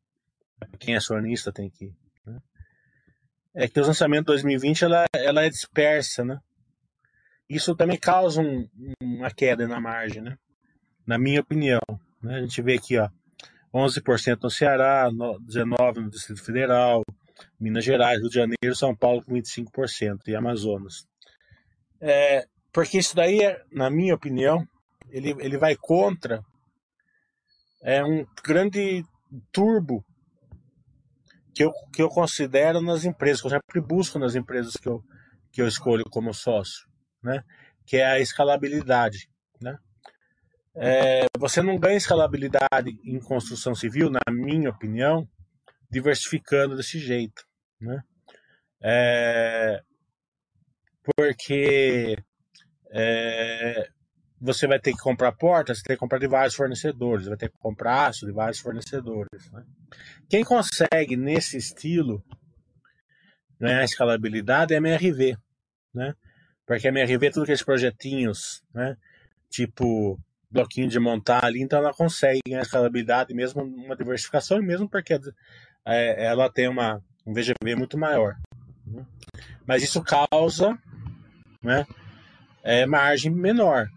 quem 0.79 0.95
é 0.95 0.97
acionista 0.97 1.51
tem 1.51 1.69
que. 1.69 1.93
Né? 2.25 2.39
É 3.53 3.67
que 3.67 3.79
o 3.79 3.85
lançamento 3.85 4.21
de 4.21 4.33
2020 4.33 4.85
ela, 4.85 5.05
ela 5.13 5.43
é 5.43 5.49
dispersa, 5.49 6.25
né? 6.25 6.39
Isso 7.47 7.75
também 7.75 7.99
causa 7.99 8.41
um, 8.41 8.67
uma 8.99 9.29
queda 9.29 9.67
na 9.67 9.79
margem, 9.79 10.23
né? 10.23 10.37
Na 11.09 11.17
minha 11.17 11.41
opinião. 11.41 11.81
Né? 12.21 12.35
A 12.35 12.41
gente 12.41 12.61
vê 12.61 12.75
aqui, 12.75 12.95
ó, 12.99 13.09
11% 13.73 14.43
no 14.43 14.51
Ceará, 14.51 15.09
19% 15.09 15.95
no 15.95 16.09
Distrito 16.11 16.45
Federal, 16.45 17.01
Minas 17.59 17.83
Gerais, 17.83 18.19
Rio 18.19 18.29
de 18.29 18.35
Janeiro, 18.35 18.75
São 18.75 18.95
Paulo 18.95 19.23
com 19.23 19.33
25% 19.33 20.27
e 20.27 20.35
Amazonas. 20.35 21.07
É, 21.99 22.45
porque 22.71 22.99
isso 22.99 23.15
daí, 23.15 23.39
na 23.71 23.89
minha 23.89 24.13
opinião, 24.13 24.63
ele, 25.09 25.35
ele 25.39 25.57
vai 25.57 25.75
contra 25.75 26.43
é 27.81 28.05
um 28.05 28.23
grande 28.43 29.03
turbo 29.51 30.05
que 31.55 31.63
eu, 31.63 31.71
que 31.91 32.03
eu 32.03 32.09
considero 32.09 32.81
nas 32.81 33.03
empresas, 33.03 33.41
que 33.41 33.47
eu 33.47 33.51
sempre 33.51 33.81
busco 33.81 34.19
nas 34.19 34.35
empresas 34.35 34.73
que 34.73 34.87
eu, 34.87 35.01
que 35.51 35.59
eu 35.59 35.67
escolho 35.67 36.03
como 36.11 36.35
sócio, 36.35 36.87
né? 37.23 37.43
que 37.83 37.97
é 37.97 38.05
a 38.05 38.19
escalabilidade. 38.19 39.27
Né? 39.59 39.75
É, 40.75 41.25
você 41.37 41.61
não 41.61 41.77
ganha 41.77 41.97
escalabilidade 41.97 42.99
em 43.03 43.19
construção 43.19 43.73
civil, 43.75 44.09
na 44.09 44.19
minha 44.31 44.69
opinião, 44.69 45.27
diversificando 45.89 46.75
desse 46.75 46.99
jeito. 46.99 47.43
Né? 47.81 48.01
É, 48.81 49.81
porque 51.03 52.17
é, 52.91 53.89
você 54.39 54.67
vai 54.67 54.79
ter 54.79 54.91
que 54.93 54.99
comprar 54.99 55.31
portas, 55.33 55.79
você 55.79 55.83
tem 55.83 55.95
que 55.95 55.99
comprar 55.99 56.19
de 56.19 56.27
vários 56.27 56.55
fornecedores, 56.55 57.27
vai 57.27 57.37
ter 57.37 57.49
que 57.49 57.57
comprar 57.57 58.07
aço 58.07 58.25
de 58.25 58.31
vários 58.31 58.59
fornecedores. 58.59 59.51
Né? 59.51 59.65
Quem 60.29 60.43
consegue, 60.43 61.17
nesse 61.17 61.57
estilo, 61.57 62.23
ganhar 63.59 63.83
escalabilidade 63.83 64.73
é 64.73 64.77
a 64.77 64.79
MRV. 64.79 65.37
Né? 65.93 66.13
Porque 66.65 66.87
a 66.87 66.91
MRV, 66.91 67.31
tudo 67.31 67.43
aqueles 67.43 67.63
projetinhos, 67.63 68.63
né? 68.73 68.95
tipo 69.49 70.19
bloquinho 70.51 70.87
de 70.87 70.99
montar 70.99 71.45
ali, 71.45 71.61
então 71.61 71.79
ela 71.79 71.93
consegue 71.93 72.39
ganhar 72.47 72.61
escalabilidade, 72.61 73.33
mesmo 73.33 73.61
uma 73.61 73.95
diversificação, 73.95 74.61
mesmo 74.61 74.89
porque 74.89 75.19
é, 75.85 76.25
ela 76.25 76.49
tem 76.51 76.67
uma, 76.67 77.01
um 77.25 77.33
VGV 77.33 77.75
muito 77.75 77.97
maior. 77.97 78.35
Né? 78.85 79.05
Mas 79.65 79.83
isso 79.83 80.01
causa 80.01 80.77
né, 81.61 81.85
é, 82.63 82.85
margem 82.85 83.31
menor 83.31 83.87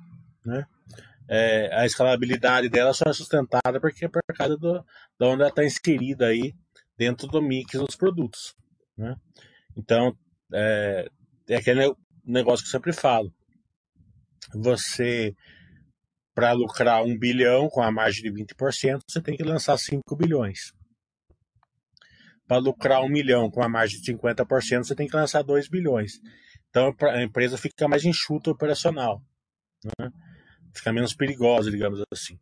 né? 0.44 0.66
É, 1.28 1.70
a 1.74 1.86
escalabilidade 1.86 2.68
dela 2.68 2.92
só 2.92 3.04
é 3.08 3.12
sustentada 3.12 3.80
porque 3.80 4.04
é 4.04 4.08
por 4.08 4.22
causa 4.36 4.56
do, 4.56 4.80
de 5.18 5.26
onde 5.26 5.42
ela 5.42 5.48
está 5.48 5.64
inserida 5.64 6.26
aí 6.26 6.54
dentro 6.96 7.26
do 7.26 7.40
mix 7.40 7.78
dos 7.78 7.96
produtos, 7.96 8.54
né? 8.96 9.16
Então, 9.76 10.14
é, 10.52 11.08
é 11.48 11.56
aquele 11.56 11.94
negócio 12.24 12.64
que 12.64 12.68
eu 12.68 12.72
sempre 12.72 12.92
falo. 12.92 13.32
Você, 14.54 15.34
para 16.34 16.52
lucrar 16.52 17.02
um 17.04 17.18
bilhão 17.18 17.68
com 17.68 17.82
a 17.82 17.90
margem 17.90 18.22
de 18.22 18.44
20%, 18.44 19.00
você 19.06 19.20
tem 19.20 19.36
que 19.36 19.42
lançar 19.42 19.76
5 19.76 20.16
bilhões. 20.16 20.72
Para 22.46 22.58
lucrar 22.58 23.02
um 23.02 23.08
milhão 23.08 23.50
com 23.50 23.62
a 23.62 23.68
margem 23.68 24.00
de 24.00 24.12
50%, 24.12 24.84
você 24.84 24.94
tem 24.94 25.06
que 25.06 25.16
lançar 25.16 25.42
2 25.42 25.68
bilhões. 25.68 26.12
Então 26.70 26.94
a 27.00 27.22
empresa 27.22 27.58
fica 27.58 27.86
mais 27.86 28.04
enxuta 28.04 28.50
operacional. 28.50 29.22
Né? 29.98 30.10
fica 30.74 30.92
menos 30.92 31.14
perigosa, 31.14 31.70
digamos 31.70 32.02
assim. 32.10 32.38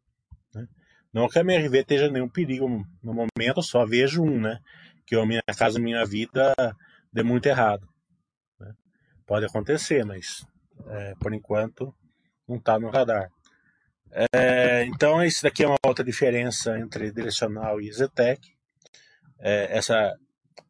Né? 0.54 0.66
Não 1.12 1.28
que 1.28 1.38
a 1.38 1.42
MRV 1.42 1.78
esteja 1.78 2.10
nenhum 2.10 2.28
perigo 2.28 2.68
no 3.02 3.12
momento, 3.14 3.62
só 3.62 3.84
vejo 3.84 4.22
um, 4.22 4.40
né? 4.40 4.58
Que 5.06 5.16
a 5.16 5.26
minha 5.26 5.42
casa, 5.56 5.78
minha 5.78 6.04
vida 6.04 6.54
dê 7.12 7.22
muito 7.22 7.46
errado. 7.46 7.86
Né? 8.58 8.72
Pode 9.26 9.44
acontecer, 9.44 10.04
mas 10.04 10.46
é, 10.86 11.14
por 11.20 11.34
enquanto 11.34 11.92
não 12.48 12.56
está 12.56 12.78
no 12.78 12.90
radar. 12.90 13.30
É, 14.12 14.84
então, 14.86 15.22
isso 15.24 15.42
daqui 15.42 15.62
é 15.62 15.66
uma 15.66 15.78
outra 15.86 16.04
diferença 16.04 16.78
entre 16.78 17.12
direcional 17.12 17.80
e 17.80 17.92
Zetec. 17.92 18.40
É, 19.38 19.76
essa 19.76 20.14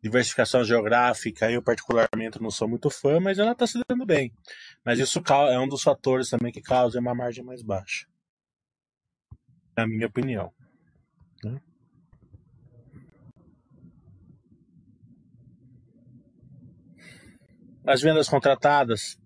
diversificação 0.03 0.65
geográfica, 0.65 1.51
eu 1.51 1.63
particularmente 1.63 2.41
não 2.41 2.51
sou 2.51 2.69
muito 2.69 2.91
fã, 2.91 3.19
mas 3.21 3.39
ela 3.39 3.53
está 3.53 3.67
se 3.67 3.81
dando 3.89 4.07
bem. 4.07 4.33
Mas 4.85 4.99
isso 4.99 5.23
é 5.29 5.59
um 5.59 5.69
dos 5.69 5.83
fatores 5.83 6.29
também 6.29 6.53
que 6.53 6.63
causa 6.63 7.01
uma 7.01 7.15
margem 7.15 7.45
mais 7.45 7.63
baixa. 7.63 8.07
Na 9.77 9.87
minha 9.87 10.07
opinião. 10.07 10.53
Né? 11.45 11.61
As 17.87 18.01
vendas 18.03 18.29
contratadas 18.29 19.19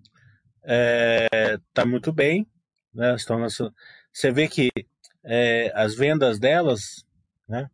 é, 0.64 1.58
tá 1.72 1.84
muito 1.84 2.12
bem, 2.12 2.46
né? 2.94 3.14
Estão 3.14 3.38
nessa, 3.38 3.72
você 4.14 4.30
vê 4.30 4.48
que 4.48 4.70
é, 5.24 5.72
as 5.74 5.96
vendas 5.96 6.38
delas, 6.38 7.04
né? 7.48 7.68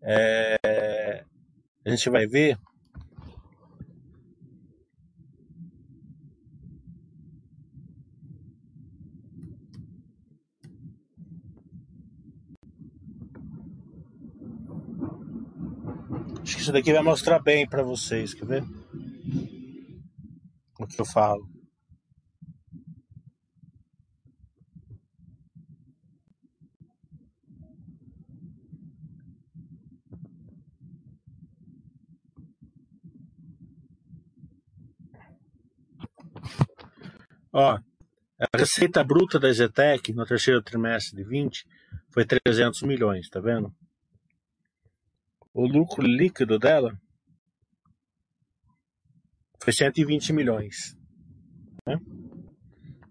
É, 0.00 1.24
a 1.84 1.90
gente 1.90 2.08
vai 2.08 2.26
ver 2.26 2.56
Acho 16.42 16.56
que 16.56 16.62
isso 16.62 16.72
daqui 16.72 16.92
vai 16.92 17.02
mostrar 17.02 17.38
bem 17.38 17.66
para 17.66 17.82
vocês, 17.82 18.34
quer 18.34 18.44
ver? 18.44 18.64
O 20.78 20.86
que 20.86 21.00
eu 21.00 21.06
falo. 21.06 21.53
Ó, 37.56 37.78
a 38.40 38.58
receita 38.58 39.04
bruta 39.04 39.38
da 39.38 39.52
Zetec 39.52 40.12
no 40.12 40.26
terceiro 40.26 40.60
trimestre 40.60 41.16
de 41.16 41.22
20 41.22 41.64
foi 42.10 42.26
300 42.26 42.82
milhões, 42.82 43.30
tá 43.30 43.38
vendo? 43.38 43.72
O 45.52 45.64
lucro 45.64 46.04
líquido 46.04 46.58
dela 46.58 47.00
foi 49.62 49.72
120 49.72 50.32
milhões, 50.32 50.98
né? 51.86 51.96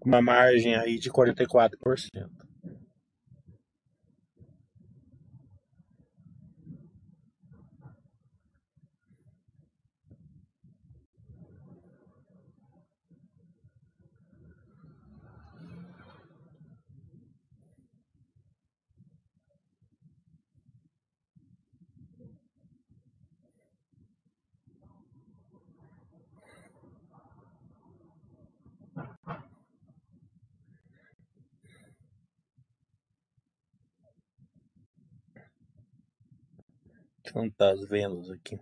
uma 0.04 0.20
margem 0.20 0.74
aí 0.74 0.98
de 0.98 1.10
44%. 1.10 2.43
Então 37.34 37.50
tá 37.50 37.72
as 37.72 37.84
vendas 37.88 38.30
aqui. 38.30 38.60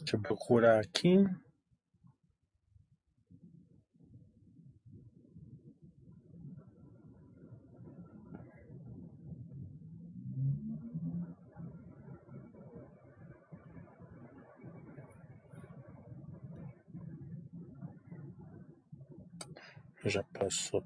Deixa 0.00 0.16
eu 0.16 0.20
procurar 0.22 0.80
aqui. 0.80 1.26
Já 20.04 20.22
passou. 20.24 20.82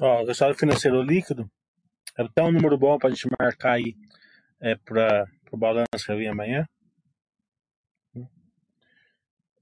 Ó, 0.00 0.22
o 0.22 0.26
resultado 0.26 0.54
financeiro 0.54 1.02
líquido 1.02 1.50
é 2.16 2.22
até 2.22 2.42
um 2.42 2.52
número 2.52 2.78
bom 2.78 2.96
para 2.98 3.08
a 3.08 3.12
gente 3.12 3.28
marcar 3.38 3.72
aí 3.72 3.96
é, 4.60 4.76
para 4.76 5.26
o 5.50 5.56
balanço 5.56 6.06
que 6.06 6.14
vi 6.14 6.28
amanhã. 6.28 6.68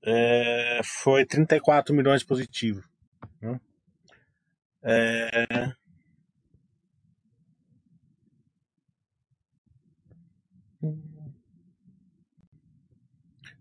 É, 0.05 0.81
foi 0.85 1.25
34 1.25 1.94
milhões 1.94 2.22
positivo. 2.22 2.83
Né? 3.40 3.61
É, 4.83 5.72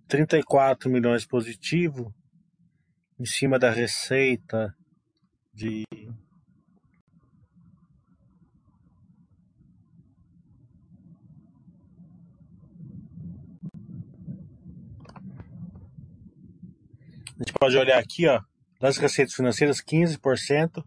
trinta 0.08 0.38
e 0.38 0.44
quatro 0.44 0.90
milhões 0.90 1.26
positivo 1.26 2.14
em 3.18 3.26
cima 3.26 3.58
da 3.58 3.72
receita 3.72 4.76
de 5.54 5.84
A 17.38 17.40
gente 17.40 17.45
pode 17.60 17.78
olhar 17.78 18.00
aqui, 18.00 18.28
ó, 18.28 18.42
das 18.80 18.98
receitas 18.98 19.34
financeiras, 19.34 19.82
15% 19.82 20.84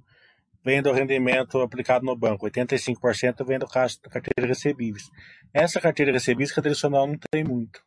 vem 0.65 0.83
do 0.83 0.93
rendimento 0.93 1.61
aplicado 1.61 2.05
no 2.05 2.17
banco, 2.17 2.47
85% 2.47 3.45
vem 3.47 3.59
do 3.59 3.67
caixa 3.67 3.99
da 4.03 4.11
carteira 4.11 4.47
recebíveis. 4.47 5.05
Essa 5.53 5.81
carteira 5.81 6.13
recebíveis 6.13 6.53
que 6.53 6.61
tradicional 6.61 7.07
não 7.07 7.17
tem 7.31 7.43
muito. 7.43 7.81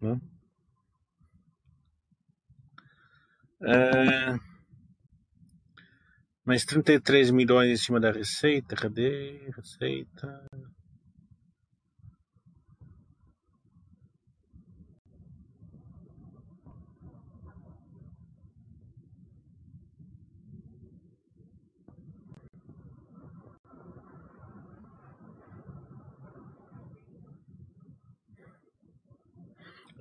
Né? 0.00 0.20
É... 3.62 4.38
Mais 6.44 6.64
33 6.64 7.30
milhões 7.30 7.70
em 7.70 7.82
cima 7.82 7.98
da 7.98 8.12
receita. 8.12 8.76
Cadê? 8.76 9.50
Receita. 9.56 10.44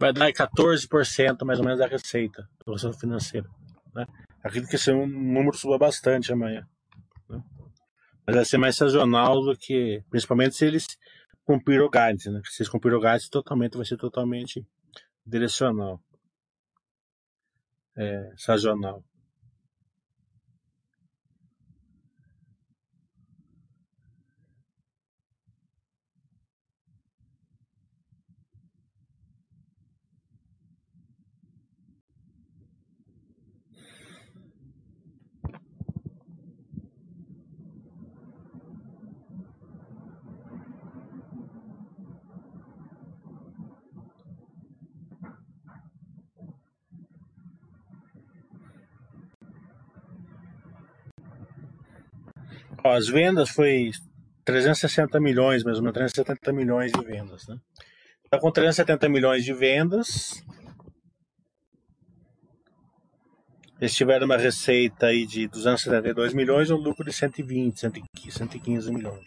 Vai 0.04 0.12
dar 0.12 0.34
14% 0.34 1.46
mais 1.46 1.60
ou 1.60 1.66
menos 1.66 1.80
da 1.80 1.88
receita 1.88 2.46
do 2.66 2.74
resultado 2.74 3.00
financeiro. 3.00 3.50
Né? 3.96 4.06
Acredito 4.44 4.70
que 4.70 4.76
esse 4.76 4.92
é 4.92 4.94
número 4.94 5.56
suba 5.56 5.78
bastante 5.78 6.34
amanhã. 6.34 6.68
Né? 7.30 7.42
Mas 8.28 8.36
vai 8.36 8.46
ser 8.46 8.58
mais 8.58 8.76
sazonal 8.76 9.42
do 9.42 9.56
que. 9.56 10.04
Principalmente 10.10 10.56
se 10.56 10.66
eles 10.66 10.86
cumprir 11.46 11.82
o 11.82 11.89
guidance, 11.89 12.30
né? 12.30 12.42
Se 12.46 12.63
eles 12.63 12.70
cumprir 12.70 12.94
o 12.94 13.00
guidance, 13.00 13.30
totalmente, 13.30 13.78
vai 13.78 13.86
ser 13.86 13.96
totalmente 13.96 14.66
direcional. 15.26 16.02
É, 17.96 18.34
sazonal. 18.36 19.04
As 52.84 53.08
vendas 53.08 53.50
foi 53.50 53.91
360 54.43 55.19
milhões, 55.19 55.63
menos, 55.63 55.80
370 55.80 56.52
milhões 56.52 56.91
de 56.91 57.04
vendas, 57.04 57.48
né? 57.48 57.58
Tá 58.30 58.39
com 58.39 58.52
370 58.52 59.08
milhões 59.10 59.46
de 59.46 59.54
vendas. 59.54 60.43
Eles 63.80 63.96
tiveram 63.96 64.26
uma 64.26 64.38
receita 64.38 65.08
aí 65.08 65.26
de 65.26 65.48
272 65.48 66.34
milhões 66.34 66.69
um 66.72 66.78
lucro 66.78 67.04
de 67.04 67.13
120, 67.13 67.80
115 68.32 68.91
milhões, 68.91 69.26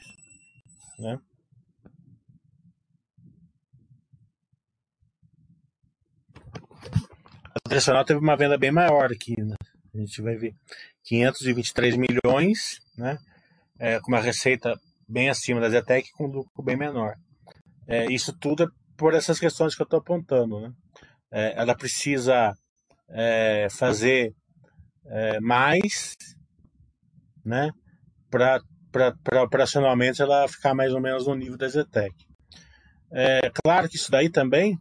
né? 0.99 1.19
A 7.55 7.69
tradicional 7.69 8.05
teve 8.05 8.21
uma 8.21 8.37
venda 8.37 8.57
bem 8.57 8.71
maior 8.71 9.12
aqui, 9.12 9.35
né? 9.40 9.57
A 9.95 9.99
gente 9.99 10.23
vai 10.23 10.37
ver 10.37 10.55
523 11.05 11.97
milhões, 11.97 12.81
né? 12.97 13.19
É, 13.79 14.01
com 14.01 14.12
uma 14.12 14.21
receita 14.21 14.75
bem 15.09 15.29
acima 15.29 15.61
da 15.61 15.69
Zetec 15.69 16.11
com 16.12 16.25
um 16.25 16.31
lucro 16.31 16.62
bem 16.62 16.77
menor. 16.77 17.15
É, 17.87 18.07
isso 18.07 18.37
tudo 18.39 18.65
é 18.65 18.67
por 18.97 19.15
essas 19.15 19.39
questões 19.39 19.75
que 19.75 19.83
eu 19.83 19.85
estou 19.85 20.01
apontando. 20.01 20.61
Né? 20.61 20.73
É, 21.31 21.61
ela 21.61 21.77
precisa 21.77 22.53
é, 23.11 23.69
fazer 23.71 24.33
é, 25.07 25.41
mais 25.41 26.15
né, 27.45 27.71
para 28.31 28.61
operacionalmente 29.43 30.21
ela 30.21 30.49
ficar 30.49 30.75
mais 30.75 30.93
ou 30.93 31.01
menos 31.01 31.27
no 31.27 31.35
nível 31.35 31.57
da 31.57 31.69
Zetec. 31.69 32.15
É 33.12 33.51
claro 33.62 33.89
que 33.89 33.97
isso 33.97 34.11
daí 34.11 34.29
também 34.29 34.77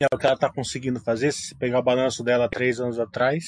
é 0.00 0.06
o 0.12 0.18
que 0.18 0.26
ela 0.26 0.34
está 0.34 0.52
conseguindo 0.52 1.00
fazer. 1.00 1.32
Se 1.32 1.56
pegar 1.56 1.78
o 1.78 1.84
balanço 1.84 2.24
dela 2.24 2.48
três 2.48 2.80
anos 2.80 2.98
atrás, 2.98 3.44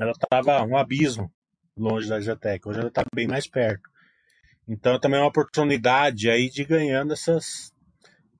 ela 0.00 0.12
estava 0.12 0.64
um 0.64 0.76
abismo 0.76 1.30
longe 1.78 2.08
da 2.08 2.20
Zetec. 2.20 2.66
Hoje 2.68 2.80
ela 2.80 2.88
está 2.88 3.02
bem 3.14 3.26
mais 3.26 3.46
perto. 3.46 3.88
Então 4.66 4.98
também 5.00 5.18
é 5.18 5.22
uma 5.22 5.28
oportunidade 5.28 6.28
aí 6.30 6.50
de 6.50 6.64
ganhando 6.64 7.12
essas, 7.12 7.72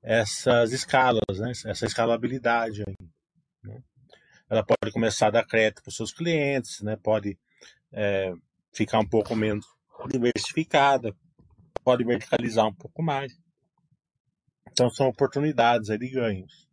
essas 0.03 0.71
escalas, 0.71 1.39
né? 1.39 1.51
essa 1.65 1.85
escalabilidade 1.85 2.83
aí. 2.87 2.95
Né? 3.63 3.81
ela 4.49 4.63
pode 4.63 4.91
começar 4.91 5.27
a 5.27 5.31
dar 5.31 5.45
crédito 5.45 5.83
para 5.83 5.89
os 5.89 5.95
seus 5.95 6.11
clientes, 6.11 6.81
né? 6.81 6.95
Pode 6.95 7.37
é, 7.93 8.33
ficar 8.73 8.99
um 8.99 9.07
pouco 9.07 9.35
menos 9.35 9.65
diversificada, 10.09 11.15
pode 11.83 12.03
verticalizar 12.03 12.65
um 12.65 12.73
pouco 12.73 13.03
mais. 13.03 13.31
Então 14.71 14.89
são 14.89 15.07
oportunidades 15.07 15.89
aí 15.89 15.97
de 15.97 16.09
ganhos. 16.09 16.67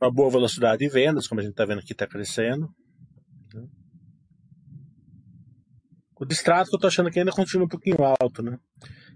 Uma 0.00 0.12
boa 0.12 0.30
velocidade 0.30 0.78
de 0.78 0.88
vendas, 0.88 1.26
como 1.26 1.40
a 1.40 1.44
gente 1.44 1.52
está 1.52 1.64
vendo 1.64 1.78
aqui, 1.78 1.92
está 1.92 2.06
crescendo. 2.06 2.68
Né? 3.54 3.66
O 6.18 6.24
distrato 6.24 6.68
que 6.68 6.74
eu 6.74 6.78
estou 6.78 6.88
achando 6.88 7.10
que 7.10 7.18
ainda 7.18 7.32
continua 7.32 7.66
um 7.66 7.68
pouquinho 7.68 7.96
alto, 8.20 8.42
né? 8.42 8.58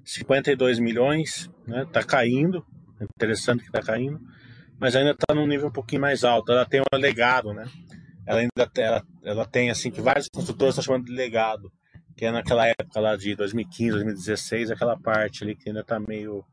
52 0.04 0.78
milhões, 0.78 1.50
né? 1.66 1.86
Tá 1.92 2.02
caindo, 2.02 2.64
é 3.00 3.04
interessante 3.04 3.60
que 3.60 3.68
está 3.68 3.80
caindo, 3.80 4.20
mas 4.78 4.96
ainda 4.96 5.12
está 5.12 5.34
num 5.34 5.46
nível 5.46 5.68
um 5.68 5.72
pouquinho 5.72 6.02
mais 6.02 6.24
alto. 6.24 6.52
Ela 6.52 6.66
tem 6.66 6.80
um 6.80 6.96
legado, 6.96 7.52
né? 7.52 7.66
Ela 8.26 8.40
ainda 8.40 8.70
ela, 8.76 9.04
ela 9.24 9.46
tem 9.46 9.70
assim 9.70 9.90
que 9.90 10.00
vários 10.00 10.28
construtores 10.28 10.74
estão 10.74 10.84
chamando 10.84 11.06
de 11.06 11.12
legado, 11.12 11.70
que 12.16 12.24
é 12.24 12.30
naquela 12.30 12.66
época 12.66 13.00
lá 13.00 13.16
de 13.16 13.34
2015, 13.34 13.92
2016, 13.92 14.70
aquela 14.70 14.98
parte 14.98 15.42
ali 15.42 15.56
que 15.56 15.68
ainda 15.68 15.80
está 15.80 15.98
meio 15.98 16.44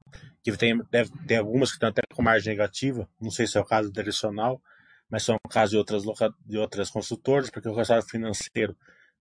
que 0.51 0.57
tem 0.57 0.77
deve 0.89 1.11
tem 1.27 1.37
algumas 1.37 1.69
que 1.69 1.75
estão 1.75 1.89
até 1.89 2.01
com 2.13 2.21
margem 2.21 2.53
negativa, 2.53 3.07
não 3.19 3.29
sei 3.29 3.45
se 3.45 3.57
é 3.57 3.61
o 3.61 3.65
caso 3.65 3.91
direcional, 3.91 4.61
mas 5.09 5.23
são 5.23 5.35
o 5.43 5.49
caso 5.49 5.71
de 5.71 5.77
outras 5.77 6.03
de 6.45 6.57
outras 6.57 6.89
construtoras, 6.89 7.49
porque 7.49 7.67
o 7.67 7.75
resultado 7.75 8.07
financeiro 8.07 8.75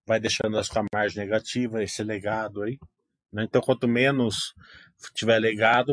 vai 0.06 0.20
deixando 0.20 0.56
as 0.56 0.68
com 0.68 0.80
a 0.80 0.84
margem 0.92 1.24
negativa, 1.24 1.82
esse 1.82 2.02
legado 2.04 2.62
aí. 2.62 2.78
Né? 3.32 3.44
Então, 3.44 3.60
quanto 3.60 3.88
menos 3.88 4.54
tiver 5.14 5.38
legado, 5.40 5.92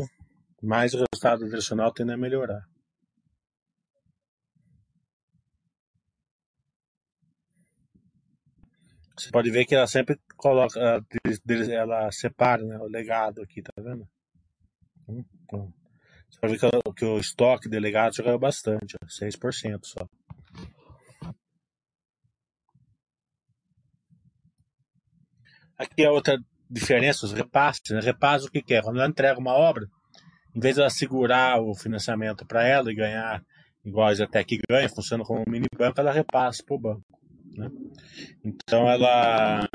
mais 0.62 0.94
o 0.94 1.04
resultado 1.12 1.46
direcional 1.46 1.92
tende 1.92 2.14
a 2.14 2.18
melhorar. 2.18 2.64
Você 9.18 9.30
pode 9.32 9.50
ver 9.52 9.66
que 9.66 9.76
ela 9.76 9.88
sempre 9.88 10.20
coloca, 10.38 10.80
ela 11.72 12.12
separa 12.12 12.64
né, 12.64 12.78
o 12.78 12.88
legado 12.88 13.42
aqui, 13.42 13.62
tá 13.62 13.72
vendo? 13.78 14.08
Ver 15.08 16.60
que, 16.60 16.94
que 16.98 17.06
o 17.06 17.20
estoque 17.20 17.70
de 17.70 17.80
legado 17.80 18.16
já 18.16 18.24
caiu 18.24 18.40
bastante, 18.40 18.98
6% 19.08 19.80
só. 19.84 20.08
Aqui 25.78 26.04
é 26.04 26.10
outra 26.10 26.38
diferença, 26.70 27.26
os 27.26 27.34
repasses. 27.34 27.92
Né? 27.92 28.00
Repasse 28.02 28.48
o 28.48 28.52
que, 28.52 28.62
que 28.62 28.74
é? 28.74 28.82
Quando 28.82 29.00
ela 29.00 29.10
entrega 29.10 29.40
uma 29.40 29.54
obra, 29.54 29.86
em 30.56 30.60
vez 30.60 30.76
de 30.76 30.82
ela 30.82 30.90
segurar 30.90 31.62
o 31.62 31.74
financiamento 31.76 32.46
para 32.46 32.68
ela 32.68 32.92
e 32.92 32.96
ganhar 32.96 33.42
igual 33.86 34.08
a 34.08 34.24
até 34.24 34.44
que 34.44 34.60
ganha, 34.70 34.90
funciona 34.90 35.24
como 35.24 35.42
um 35.42 35.52
mini 35.52 35.68
banco, 35.78 36.00
ela 36.00 36.12
repassa 36.12 36.64
para 36.66 36.76
o 36.76 36.80
banco. 36.80 37.04
Né? 37.56 37.70
Então 38.44 38.90
ela 38.90 39.68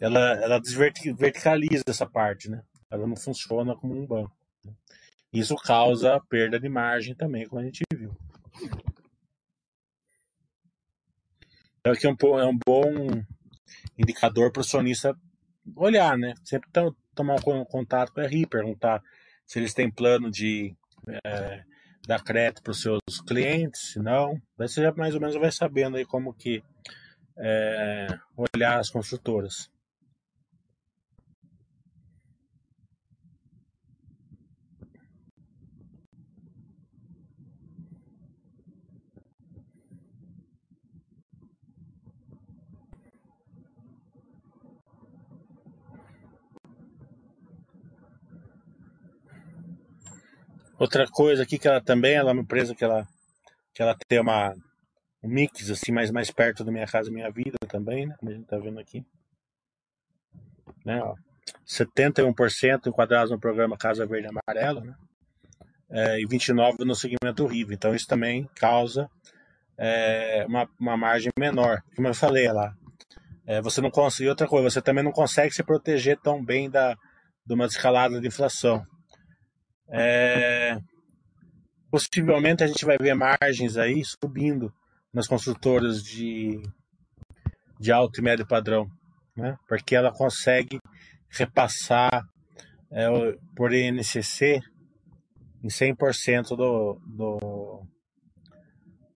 ela, 0.00 0.20
ela 0.42 0.60
desverticaliza 0.60 1.84
essa 1.86 2.06
parte, 2.06 2.50
né? 2.50 2.62
Ela 2.92 3.06
não 3.06 3.16
funciona 3.16 3.74
como 3.74 3.98
um 3.98 4.06
banco. 4.06 4.36
Né? 4.62 4.72
Isso 5.32 5.56
causa 5.56 6.20
perda 6.28 6.60
de 6.60 6.68
margem 6.68 7.14
também, 7.14 7.48
como 7.48 7.62
a 7.62 7.64
gente 7.64 7.82
viu. 7.96 8.14
Então 11.80 11.94
aqui 11.94 12.06
é 12.06 12.10
um, 12.10 12.38
é 12.38 12.46
um 12.46 12.58
bom 12.66 13.24
indicador 13.98 14.52
para 14.52 14.60
o 14.60 14.64
sonista 14.64 15.16
olhar, 15.74 16.18
né? 16.18 16.34
Sempre 16.44 16.68
tomar 17.14 17.36
um 17.46 17.64
contato 17.64 18.12
com 18.12 18.20
a 18.20 18.26
RI, 18.26 18.46
perguntar 18.46 19.02
se 19.46 19.58
eles 19.58 19.72
têm 19.72 19.90
plano 19.90 20.30
de 20.30 20.76
é, 21.24 21.64
dar 22.06 22.22
crédito 22.22 22.62
para 22.62 22.72
os 22.72 22.82
seus 22.82 23.00
clientes, 23.26 23.92
se 23.92 23.98
não, 23.98 24.40
daí 24.56 24.68
você 24.68 24.82
já 24.82 24.92
mais 24.92 25.14
ou 25.14 25.20
menos 25.20 25.34
vai 25.36 25.50
sabendo 25.50 25.96
aí 25.96 26.04
como 26.04 26.34
que 26.34 26.62
é, 27.38 28.06
olhar 28.36 28.78
as 28.78 28.90
construtoras. 28.90 29.71
Outra 50.82 51.06
coisa 51.06 51.44
aqui 51.44 51.60
que 51.60 51.68
ela 51.68 51.80
também, 51.80 52.14
ela 52.14 52.30
é 52.30 52.32
uma 52.32 52.42
empresa 52.42 52.74
que 52.74 52.82
ela, 52.82 53.06
que 53.72 53.80
ela 53.80 53.96
tem 54.08 54.18
uma, 54.18 54.52
um 55.22 55.28
mix 55.28 55.70
assim 55.70 55.92
mais, 55.92 56.10
mais 56.10 56.28
perto 56.32 56.64
da 56.64 56.72
minha 56.72 56.88
casa 56.88 57.08
minha 57.08 57.30
vida 57.30 57.56
também, 57.68 58.04
né? 58.04 58.16
Como 58.18 58.32
a 58.32 58.34
gente 58.34 58.46
tá 58.48 58.58
vendo 58.58 58.80
aqui. 58.80 59.06
Né, 60.84 61.00
ó, 61.00 61.14
71% 61.64 62.88
enquadrados 62.88 63.30
no 63.30 63.38
programa 63.38 63.78
Casa 63.78 64.04
Verde 64.04 64.26
Amarelo, 64.26 64.80
né? 64.80 64.96
É, 65.88 66.20
e 66.20 66.26
29% 66.26 66.78
no 66.80 66.96
segmento 66.96 67.46
RIV. 67.46 67.74
Então 67.74 67.94
isso 67.94 68.08
também 68.08 68.50
causa 68.56 69.08
é, 69.78 70.44
uma, 70.48 70.68
uma 70.80 70.96
margem 70.96 71.30
menor. 71.38 71.80
Como 71.94 72.08
eu 72.08 72.14
falei 72.14 72.50
lá, 72.50 72.74
é, 73.46 73.62
você 73.62 73.80
não 73.80 73.88
consegue. 73.88 74.28
Outra 74.28 74.48
coisa, 74.48 74.68
você 74.68 74.82
também 74.82 75.04
não 75.04 75.12
consegue 75.12 75.54
se 75.54 75.62
proteger 75.62 76.18
tão 76.18 76.44
bem 76.44 76.68
da, 76.68 76.96
de 77.46 77.54
uma 77.54 77.66
escalada 77.66 78.20
de 78.20 78.26
inflação. 78.26 78.84
É, 79.94 80.78
possivelmente 81.90 82.64
a 82.64 82.66
gente 82.66 82.84
vai 82.86 82.96
ver 82.98 83.14
margens 83.14 83.76
aí 83.76 84.02
subindo 84.02 84.72
nas 85.12 85.28
construtoras 85.28 86.02
de, 86.02 86.62
de 87.78 87.92
alto 87.92 88.18
e 88.18 88.22
médio 88.22 88.46
padrão, 88.46 88.90
né? 89.36 89.58
porque 89.68 89.94
ela 89.94 90.10
consegue 90.10 90.80
repassar 91.28 92.24
é, 92.90 93.06
por 93.54 93.74
INCC 93.74 94.62
em 95.62 95.68
100% 95.68 96.56
do, 96.56 96.98
do, 97.06 97.86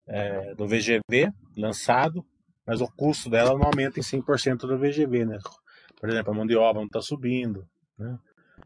é, 0.08 0.56
do 0.56 0.68
VGV 0.68 1.32
lançado, 1.56 2.26
mas 2.66 2.82
o 2.82 2.88
custo 2.88 3.30
dela 3.30 3.58
não 3.58 3.68
aumenta 3.68 4.00
em 4.00 4.04
100% 4.04 4.62
do 4.62 4.78
VGV. 4.80 5.26
Né? 5.26 5.38
Por 6.00 6.10
exemplo, 6.10 6.34
a 6.34 6.36
mão 6.36 6.48
de 6.48 6.56
obra 6.56 6.82
não 6.82 6.88
está 6.88 7.02
subindo, 7.02 7.68
né? 7.98 8.18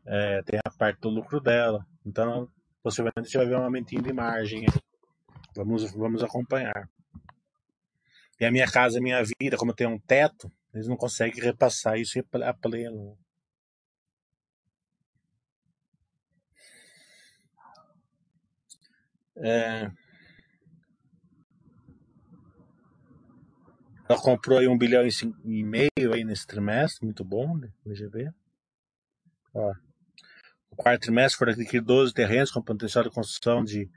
é, 0.05 0.41
tem 0.43 0.59
a 0.63 0.71
parte 0.71 1.01
do 1.01 1.09
lucro 1.09 1.41
dela. 1.41 1.85
Então, 2.07 2.49
possivelmente 2.81 3.19
gente 3.23 3.37
vai 3.37 3.45
ver 3.45 3.57
um 3.57 3.63
aumentinho 3.63 4.01
de 4.01 4.13
margem. 4.13 4.65
Vamos, 5.53 5.91
vamos 5.91 6.23
acompanhar. 6.23 6.89
E 8.39 8.45
a 8.45 8.51
minha 8.51 8.65
casa, 8.65 8.97
a 8.97 9.01
minha 9.01 9.21
vida, 9.41 9.57
como 9.57 9.73
tem 9.73 9.85
um 9.87 9.99
teto, 9.99 10.49
eles 10.73 10.87
não 10.87 10.95
conseguem 10.95 11.43
repassar 11.43 11.99
isso 11.99 12.17
a 12.45 12.53
pleno. 12.53 13.17
É... 19.35 19.91
Ela 24.07 24.21
comprou 24.21 24.59
aí 24.59 24.67
um 24.69 24.77
bilhão 24.77 25.05
e 25.43 25.63
meio 25.63 26.13
aí 26.13 26.23
nesse 26.23 26.47
trimestre, 26.47 27.03
muito 27.03 27.25
bom, 27.25 27.57
né? 27.57 27.69
VGV. 27.85 28.31
Ó, 29.53 29.73
quarto 30.77 31.01
trimestre 31.01 31.37
foram 31.37 31.51
adquiridos 31.51 31.87
12 31.87 32.13
terrenos 32.13 32.51
com 32.51 32.61
potencial 32.61 33.03
de 33.03 33.09
construção 33.09 33.63
de 33.63 33.89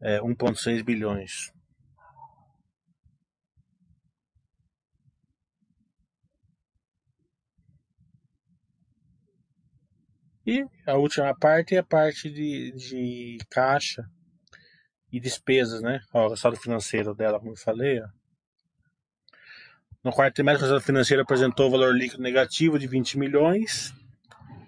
é, 0.00 0.20
1,6 0.20 0.84
bilhões. 0.84 1.50
E 10.46 10.64
a 10.86 10.94
última 10.94 11.34
parte 11.36 11.74
é 11.74 11.78
a 11.78 11.84
parte 11.84 12.30
de, 12.30 12.70
de 12.72 13.38
caixa 13.50 14.04
e 15.10 15.18
despesas, 15.18 15.82
né? 15.82 16.00
Ó, 16.12 16.26
o 16.26 16.28
resultado 16.28 16.56
financeiro 16.56 17.14
dela, 17.14 17.40
como 17.40 17.50
eu 17.52 17.56
falei. 17.56 18.00
Ó. 18.00 18.06
No 20.04 20.12
quarto 20.12 20.34
trimestre, 20.34 20.62
o 20.62 20.66
resultado 20.66 20.86
financeiro 20.86 21.22
apresentou 21.24 21.68
valor 21.68 21.92
líquido 21.92 22.22
negativo 22.22 22.78
de 22.78 22.86
20 22.86 23.18
milhões 23.18 23.92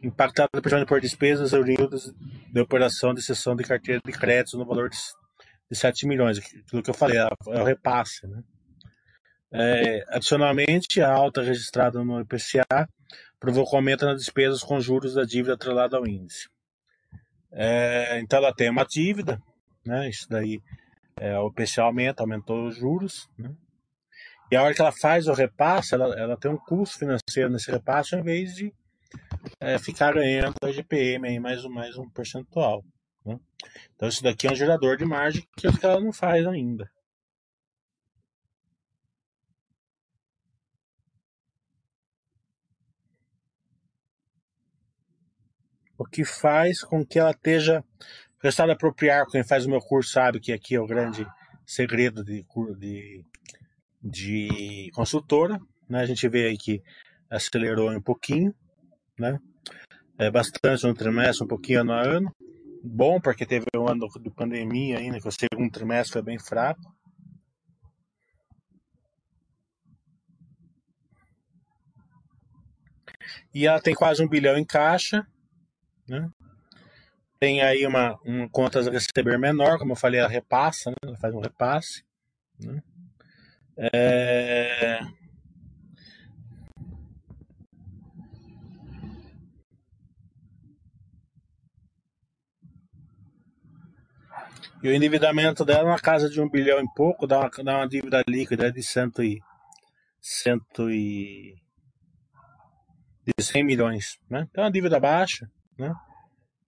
impactada 0.03 0.49
principalmente 0.53 0.89
por 0.89 1.01
despesas 1.01 1.53
oriundas 1.53 2.13
da 2.53 2.63
operação 2.63 3.13
de 3.13 3.23
cessão 3.23 3.57
de 3.57 3.65
carteira 3.65 4.01
de 4.05 4.13
créditos 4.13 4.55
no 4.55 4.65
valor 4.65 4.89
de, 4.89 4.97
de 5.71 5.77
7 5.77 6.07
milhões, 6.07 6.39
aquilo 6.39 6.83
que 6.83 6.91
eu 6.91 6.95
falei, 6.95 7.19
é, 7.19 7.29
é 7.49 7.61
o 7.61 7.65
repasse. 7.65 8.27
Né? 8.27 8.43
É, 9.53 10.05
adicionalmente, 10.09 11.01
a 11.01 11.11
alta 11.11 11.43
registrada 11.43 12.03
no 12.05 12.21
IPCA 12.21 12.89
provocou 13.41 13.77
aumento 13.77 14.05
nas 14.05 14.19
despesas 14.19 14.63
com 14.63 14.81
juros 14.81 15.15
da 15.15 15.25
dívida 15.25 15.55
atrelada 15.55 15.97
ao 15.97 16.07
índice. 16.07 16.49
É, 17.53 18.21
então, 18.21 18.39
ela 18.39 18.55
tem 18.55 18.71
uma 18.71 18.85
dívida, 18.85 19.41
né? 19.85 20.09
isso 20.09 20.29
daí, 20.29 20.61
é, 21.17 21.37
o 21.39 21.49
IPCA 21.49 21.83
aumenta, 21.83 22.23
aumentou 22.23 22.67
os 22.67 22.77
juros, 22.77 23.29
né? 23.39 23.51
e 24.51 24.57
a 24.57 24.63
hora 24.63 24.75
que 24.75 24.81
ela 24.81 24.93
faz 24.93 25.27
o 25.27 25.33
repasse, 25.33 25.95
ela, 25.95 26.15
ela 26.19 26.37
tem 26.37 26.51
um 26.51 26.59
custo 26.59 26.99
financeiro 26.99 27.51
nesse 27.51 27.71
repasse, 27.71 28.15
ao 28.15 28.21
invés 28.21 28.55
de 28.55 28.73
é, 29.61 29.79
ficar 29.79 30.15
ganhando 30.15 30.55
a 30.63 30.73
GPM 30.73 31.29
aí 31.29 31.39
mais, 31.39 31.63
mais 31.65 31.97
um 31.97 32.09
percentual. 32.11 32.85
Né? 33.25 33.39
Então 33.95 34.09
isso 34.09 34.23
daqui 34.23 34.47
é 34.47 34.53
um 34.53 34.57
gerador 34.57 34.97
de 34.97 35.05
margem 35.05 35.47
que 35.57 35.67
ela 35.83 36.01
não 36.01 36.13
faz 36.13 36.47
ainda. 36.47 36.91
o 45.99 46.05
que 46.05 46.25
faz 46.25 46.81
com 46.83 47.05
que 47.05 47.19
ela 47.19 47.33
esteja. 47.33 47.85
O 48.39 48.45
resultado 48.45 48.71
apropriar, 48.71 49.27
quem 49.27 49.43
faz 49.43 49.67
o 49.67 49.71
meu 49.71 49.81
curso 49.81 50.13
sabe 50.13 50.39
que 50.39 50.53
aqui 50.53 50.77
é 50.77 50.81
o 50.81 50.87
grande 50.87 51.27
segredo 51.67 52.25
de, 52.25 52.47
de, 52.79 53.25
de 54.01 54.91
consultora. 54.95 55.59
Né? 55.89 56.01
A 56.01 56.07
gente 56.07 56.29
vê 56.29 56.47
aí 56.47 56.57
que 56.57 56.81
acelerou 57.29 57.91
um 57.91 58.01
pouquinho, 58.01 58.55
né? 59.19 59.39
É 60.19 60.31
bastante 60.31 60.87
no 60.87 60.95
trimestre, 60.95 61.45
um 61.45 61.49
pouquinho 61.49 61.81
ano 61.81 61.93
a 61.93 62.03
ano. 62.03 62.35
Bom, 62.83 63.21
porque 63.21 63.47
teve 63.47 63.67
um 63.77 63.89
ano 63.89 64.09
de 64.21 64.31
pandemia 64.31 64.99
ainda, 64.99 65.21
que 65.21 65.29
o 65.29 65.33
segundo 65.33 65.71
trimestre 65.71 66.13
foi 66.13 66.23
bem 66.23 66.39
fraco. 66.39 66.81
E 73.55 73.67
ela 73.67 73.81
tem 73.81 73.95
quase 73.95 74.23
um 74.23 74.29
bilhão 74.29 74.57
em 74.57 74.65
caixa, 74.65 75.27
né? 76.09 76.31
Tem 77.41 77.63
aí 77.63 77.87
uma, 77.87 78.19
um 78.25 78.49
contas 78.49 78.89
a 78.89 78.91
receber 78.91 79.39
menor, 79.39 79.79
como 79.79 79.93
eu 79.93 79.97
falei, 79.97 80.19
ela 80.19 80.29
repassa, 80.29 80.91
né? 80.91 80.97
ela 81.03 81.17
faz 81.19 81.35
um 81.35 81.41
repasse. 81.41 82.05
Né? 82.61 82.83
É... 83.77 85.01
E 94.83 94.89
o 94.89 94.95
endividamento 94.95 95.65
dela 95.65 95.91
na 95.91 95.99
casa 95.99 96.29
de 96.29 96.41
um 96.41 96.49
bilhão 96.49 96.81
e 96.81 96.87
pouco 96.95 97.27
dá 97.27 97.41
uma, 97.41 97.51
dá 97.65 97.77
uma 97.79 97.89
dívida 97.89 98.23
líquida 98.29 98.71
de 98.71 98.83
cento 98.83 99.23
e, 99.23 99.41
cento 100.21 100.91
e 100.91 101.57
de 103.25 103.45
100 103.45 103.65
milhões, 103.65 104.19
né? 104.31 104.47
Então 104.51 104.63
é 104.63 104.67
uma 104.67 104.73
dívida 104.73 105.01
baixa, 105.01 105.51
né? 105.79 105.93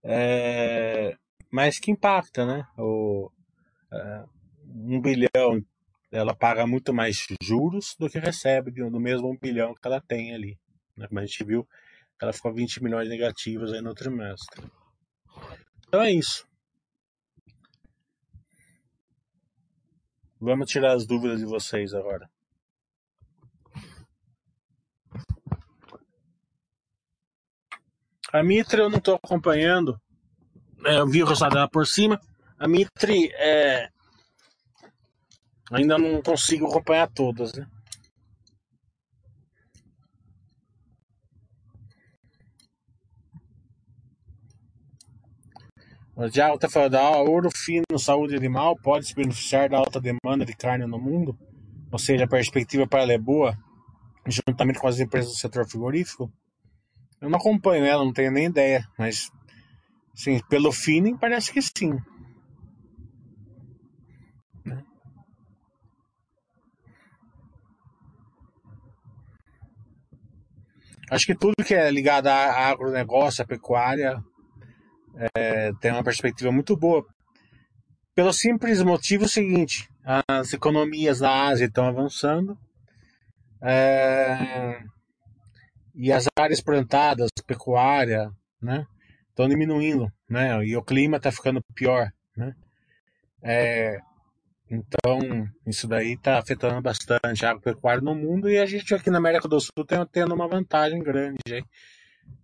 É, 0.03 1.17
mas 1.51 1.79
que 1.79 1.91
impacta, 1.91 2.45
né? 2.45 2.67
O, 2.77 3.31
é, 3.93 4.25
um 4.67 5.01
bilhão, 5.01 5.63
ela 6.11 6.35
paga 6.35 6.67
muito 6.67 6.93
mais 6.93 7.27
juros 7.43 7.95
do 7.99 8.09
que 8.09 8.19
recebe 8.19 8.71
do 8.71 9.01
mesmo 9.01 9.31
um 9.31 9.39
bilhão 9.39 9.75
que 9.75 9.87
ela 9.87 10.01
tem 10.01 10.35
ali. 10.35 10.59
Né? 10.97 11.07
Como 11.07 11.21
a 11.21 11.25
gente 11.25 11.45
viu, 11.45 11.67
ela 12.21 12.33
ficou 12.33 12.53
20 12.53 12.83
milhões 12.83 13.09
negativos 13.09 13.73
aí 13.73 13.81
no 13.81 13.95
trimestre. 13.95 14.65
Então 15.87 16.03
é 16.03 16.11
isso. 16.11 16.50
Vamos 20.41 20.71
tirar 20.71 20.95
as 20.95 21.07
dúvidas 21.07 21.39
de 21.41 21.45
vocês 21.45 21.93
agora. 21.93 22.31
A 28.33 28.43
Mitre 28.43 28.81
eu 28.81 28.89
não 28.89 28.99
estou 28.99 29.17
acompanhando. 29.17 30.01
É, 30.87 30.99
eu 30.99 31.07
vi 31.07 31.23
o 31.23 31.27
dela 31.27 31.69
por 31.69 31.87
cima. 31.87 32.19
A 32.59 32.67
Mitre 32.67 33.31
é, 33.35 33.91
ainda 35.71 35.99
não 35.99 36.23
consigo 36.23 36.67
acompanhar 36.67 37.11
todas, 37.11 37.53
né? 37.53 37.67
O 46.21 46.29
Diago 46.29 46.57
está 46.57 46.69
falando, 46.69 46.97
ah, 46.97 47.17
ouro 47.23 47.49
fino, 47.51 47.99
saúde 47.99 48.37
animal 48.37 48.77
pode 48.77 49.07
se 49.07 49.15
beneficiar 49.15 49.71
da 49.71 49.79
alta 49.79 49.99
demanda 49.99 50.45
de 50.45 50.55
carne 50.55 50.85
no 50.85 50.99
mundo? 50.99 51.35
Ou 51.91 51.99
seja, 51.99 52.25
a 52.25 52.29
perspectiva 52.29 52.87
para 52.87 53.01
ela 53.01 53.15
é 53.15 53.19
boa, 53.19 53.57
juntamente 54.27 54.79
com 54.79 54.87
as 54.87 55.01
empresas 55.01 55.33
do 55.33 55.39
setor 55.39 55.67
frigorífico? 55.67 56.31
Eu 57.23 57.31
não 57.31 57.39
acompanho 57.39 57.87
ela, 57.87 58.05
não 58.05 58.13
tenho 58.13 58.31
nem 58.31 58.45
ideia, 58.45 58.87
mas 58.99 59.33
sim, 60.15 60.39
pelo 60.47 60.71
feeling 60.73 61.17
parece 61.17 61.51
que 61.51 61.63
sim. 61.63 61.99
Acho 71.11 71.25
que 71.25 71.35
tudo 71.35 71.65
que 71.65 71.75
é 71.75 71.91
ligado 71.91 72.27
a 72.27 72.69
agronegócio, 72.69 73.43
a 73.43 73.47
pecuária, 73.47 74.23
é, 75.37 75.73
tem 75.81 75.93
uma 75.93 76.05
perspectiva 76.05 76.51
muito 76.51 76.77
boa. 76.77 77.05
Pelo 78.15 78.33
simples 78.33 78.83
motivo 78.83 79.29
seguinte: 79.29 79.89
as 80.27 80.53
economias 80.53 81.19
da 81.19 81.49
Ásia 81.49 81.67
estão 81.67 81.87
avançando. 81.87 82.59
É, 83.63 84.83
e 85.95 86.11
as 86.11 86.27
áreas 86.39 86.63
plantadas, 86.63 87.29
pecuária, 87.47 88.31
né, 88.61 88.87
estão 89.29 89.47
diminuindo, 89.47 90.11
né, 90.29 90.65
e 90.65 90.75
o 90.75 90.83
clima 90.83 91.19
está 91.19 91.31
ficando 91.31 91.63
pior, 91.75 92.11
né. 92.35 92.55
É, 93.43 93.99
então, 94.71 95.19
isso 95.67 95.87
daí 95.89 96.13
está 96.13 96.39
afetando 96.39 96.81
bastante 96.81 97.45
a 97.45 97.51
agropecuária 97.51 98.01
no 98.01 98.15
mundo 98.15 98.49
e 98.49 98.59
a 98.59 98.65
gente 98.65 98.95
aqui 98.95 99.11
na 99.11 99.19
América 99.19 99.49
do 99.49 99.61
Sul 99.61 99.85
tem 99.87 99.99
tendo 100.07 100.35
uma 100.35 100.49
vantagem 100.49 101.03
grande 101.03 101.65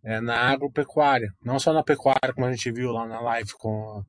é, 0.03 0.21
na 0.21 0.37
agropecuária. 0.51 1.33
Não 1.43 1.59
só 1.59 1.73
na 1.73 1.83
pecuária, 1.83 2.33
como 2.35 2.47
a 2.47 2.53
gente 2.53 2.71
viu 2.73 2.93
lá 2.93 3.07
na 3.07 3.21
live 3.21 3.53
com, 3.55 4.05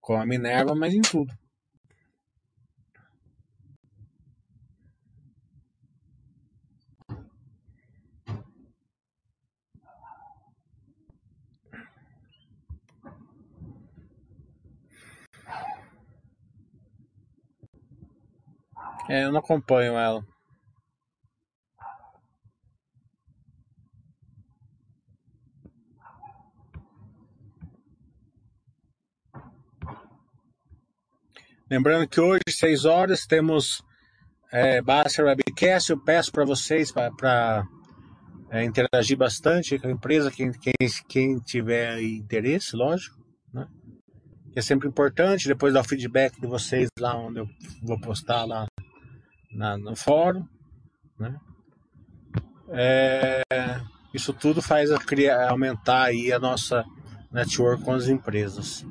com 0.00 0.14
a 0.14 0.26
Minerva, 0.26 0.74
mas 0.74 0.94
em 0.94 1.02
tudo. 1.02 1.32
É, 19.08 19.24
eu 19.24 19.32
não 19.32 19.40
acompanho 19.40 19.96
ela. 19.98 20.24
Lembrando 31.74 32.06
que 32.06 32.20
hoje, 32.20 32.40
6 32.48 32.84
horas, 32.84 33.26
temos 33.26 33.82
é, 34.52 34.80
Baster 34.80 35.24
Webcast. 35.24 35.90
Eu 35.90 35.98
peço 35.98 36.30
para 36.30 36.44
vocês 36.44 36.92
para 36.92 37.66
é, 38.48 38.62
interagir 38.62 39.18
bastante 39.18 39.76
com 39.80 39.88
a 39.88 39.90
empresa, 39.90 40.30
quem, 40.30 40.52
quem, 40.52 40.72
quem 41.08 41.38
tiver 41.40 42.00
interesse, 42.00 42.76
lógico. 42.76 43.18
Né? 43.52 43.66
É 44.54 44.62
sempre 44.62 44.86
importante. 44.86 45.48
Depois 45.48 45.74
dar 45.74 45.80
o 45.80 45.88
feedback 45.88 46.40
de 46.40 46.46
vocês 46.46 46.88
lá 46.96 47.16
onde 47.16 47.40
eu 47.40 47.48
vou 47.82 48.00
postar 48.00 48.44
lá 48.44 48.68
na, 49.50 49.76
no 49.76 49.96
fórum. 49.96 50.46
Né? 51.18 51.36
É, 52.68 53.42
isso 54.14 54.32
tudo 54.32 54.62
faz 54.62 54.92
a 54.92 54.98
criar, 54.98 55.50
aumentar 55.50 56.04
aí 56.04 56.32
a 56.32 56.38
nossa 56.38 56.84
network 57.32 57.82
com 57.82 57.94
as 57.94 58.06
empresas. 58.06 58.86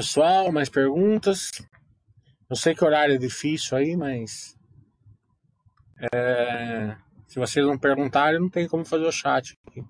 Pessoal, 0.00 0.50
mais 0.50 0.70
perguntas? 0.70 1.50
Eu 2.48 2.56
sei 2.56 2.74
que 2.74 2.82
horário 2.82 3.16
é 3.16 3.18
difícil 3.18 3.76
aí, 3.76 3.94
mas. 3.94 4.56
É, 6.10 6.96
se 7.28 7.38
vocês 7.38 7.66
não 7.66 7.76
perguntarem, 7.76 8.40
não 8.40 8.48
tem 8.48 8.66
como 8.66 8.82
fazer 8.82 9.04
o 9.04 9.12
chat 9.12 9.58
aqui. 9.66 9.84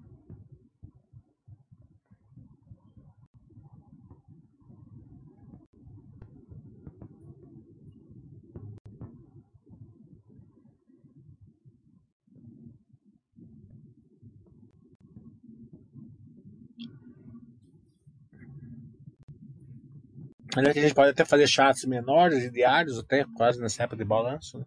A 20.57 20.73
gente 20.73 20.95
pode 20.95 21.11
até 21.11 21.25
fazer 21.25 21.47
chats 21.47 21.85
menores 21.85 22.43
e 22.43 22.51
diários, 22.51 22.99
até 22.99 23.25
quase 23.37 23.61
nessa 23.61 23.85
época 23.85 23.97
de 23.97 24.05
balanço. 24.05 24.59
Né? 24.59 24.65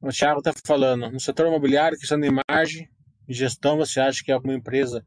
O 0.00 0.10
Thiago 0.10 0.40
está 0.40 0.52
falando, 0.64 1.10
no 1.10 1.18
setor 1.18 1.46
imobiliário, 1.46 1.98
questão 1.98 2.20
de 2.20 2.30
margem 2.48 2.88
e 3.26 3.32
gestão, 3.32 3.78
você 3.78 3.98
acha 4.00 4.22
que 4.22 4.30
alguma 4.30 4.54
empresa 4.54 5.02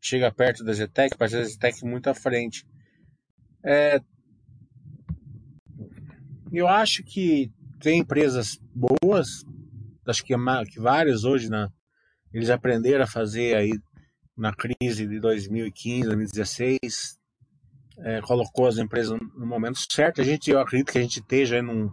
chega 0.00 0.30
perto 0.30 0.62
da 0.62 0.74
Zetec, 0.74 1.16
parece 1.16 1.36
a 1.36 1.44
Zetec 1.44 1.84
muito 1.84 2.10
à 2.10 2.14
frente? 2.14 2.66
É, 3.64 3.98
eu 6.52 6.68
acho 6.68 7.02
que 7.02 7.50
tem 7.80 8.00
empresas 8.00 8.58
boas, 8.74 9.42
acho 10.06 10.22
que, 10.22 10.34
que 10.70 10.80
várias 10.80 11.24
hoje, 11.24 11.48
né, 11.48 11.68
eles 12.32 12.50
aprenderam 12.50 13.04
a 13.04 13.08
fazer 13.08 13.56
aí 13.56 13.72
na 14.36 14.52
crise 14.52 15.06
de 15.06 15.20
2015, 15.20 16.08
2016, 16.08 17.18
é, 17.98 18.20
colocou 18.20 18.66
as 18.66 18.78
empresas 18.78 19.18
no 19.36 19.46
momento 19.46 19.78
certo. 19.90 20.20
A 20.20 20.24
gente, 20.24 20.50
eu 20.50 20.60
acredito 20.60 20.92
que 20.92 20.98
a 20.98 21.02
gente 21.02 21.20
esteja 21.20 21.62
num, 21.62 21.90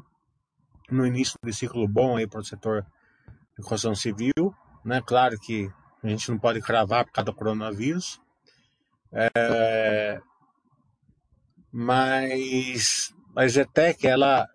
no 0.90 1.06
início 1.06 1.36
de 1.44 1.54
ciclo 1.54 1.88
bom 1.88 2.18
aí 2.18 2.28
para 2.28 2.40
o 2.40 2.44
setor 2.44 2.86
de 3.58 3.64
construção 3.64 3.96
civil, 3.96 4.54
né? 4.84 5.02
Claro 5.06 5.40
que 5.40 5.70
a 6.04 6.08
gente 6.08 6.30
não 6.32 6.40
pode 6.40 6.62
cravar 6.62 7.06
por 7.06 7.12
causa 7.12 7.26
do 7.26 7.36
coronavírus, 7.36 8.20
é, 9.12 10.20
mas 11.72 13.14
a 13.36 13.48
Zetec, 13.48 14.06
ela, 14.08 14.48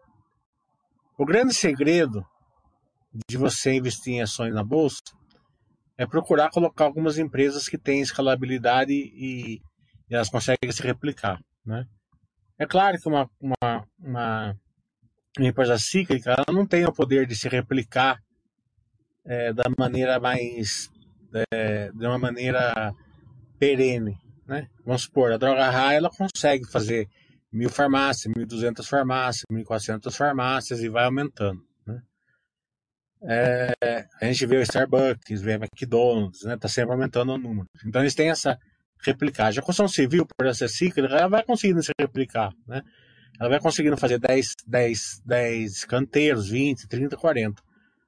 o 1.16 1.24
grande 1.24 1.54
segredo 1.54 2.26
de 3.28 3.36
você 3.36 3.74
investir 3.74 4.14
em 4.14 4.22
ações 4.22 4.52
na 4.52 4.64
bolsa 4.64 5.02
é 5.98 6.06
procurar 6.06 6.50
colocar 6.50 6.84
algumas 6.84 7.18
empresas 7.18 7.68
que 7.68 7.78
têm 7.78 8.00
escalabilidade 8.00 8.92
e, 8.92 9.60
e 10.10 10.14
elas 10.14 10.28
conseguem 10.28 10.70
se 10.70 10.82
replicar, 10.82 11.40
né? 11.64 11.86
É 12.58 12.66
claro 12.66 12.98
que 12.98 13.08
uma, 13.08 13.30
uma, 13.40 13.86
uma 13.98 14.56
empresa 15.38 15.78
cíclica, 15.78 16.32
ela 16.32 16.56
não 16.56 16.66
tem 16.66 16.86
o 16.86 16.92
poder 16.92 17.26
de 17.26 17.36
se 17.36 17.48
replicar 17.48 18.18
é, 19.24 19.52
da 19.52 19.64
maneira 19.76 20.18
mais 20.18 20.90
é, 21.52 21.90
de 21.92 22.06
uma 22.06 22.18
maneira 22.18 22.94
perene, 23.58 24.18
né? 24.46 24.68
Vamos 24.84 25.02
supor, 25.02 25.32
a 25.32 25.36
droga 25.36 25.68
raia 25.70 25.96
ela 25.96 26.10
consegue 26.10 26.64
fazer 26.70 27.08
mil 27.52 27.68
farmácias, 27.70 28.32
mil 28.34 28.46
duzentas 28.46 28.86
farmácias, 28.86 29.44
mil 29.50 29.64
quatrocentas 29.64 30.16
farmácias 30.16 30.80
e 30.80 30.88
vai 30.88 31.04
aumentando? 31.04 31.62
É, 33.28 34.06
a 34.20 34.26
gente 34.26 34.46
vê 34.46 34.58
o 34.58 34.62
Starbucks, 34.62 35.42
vê 35.42 35.56
o 35.56 35.64
McDonald's, 35.64 36.44
né? 36.44 36.56
Tá 36.56 36.68
sempre 36.68 36.92
aumentando 36.92 37.32
o 37.32 37.38
número. 37.38 37.68
Então 37.84 38.00
eles 38.00 38.14
têm 38.14 38.30
essa 38.30 38.56
replicagem. 39.04 39.58
A 39.60 39.62
construção 39.62 39.88
civil, 39.88 40.24
por 40.24 40.46
essa 40.46 40.68
cíclica, 40.68 41.12
ela 41.12 41.28
vai 41.28 41.42
conseguindo 41.42 41.82
se 41.82 41.92
replicar, 42.00 42.52
né? 42.66 42.82
Ela 43.38 43.50
vai 43.50 43.60
conseguindo 43.60 43.96
fazer 43.96 44.18
10, 44.18 44.54
10, 44.66 45.22
10 45.24 45.84
canteiros, 45.84 46.48
20, 46.48 46.86
30, 46.88 47.16
40. 47.16 47.62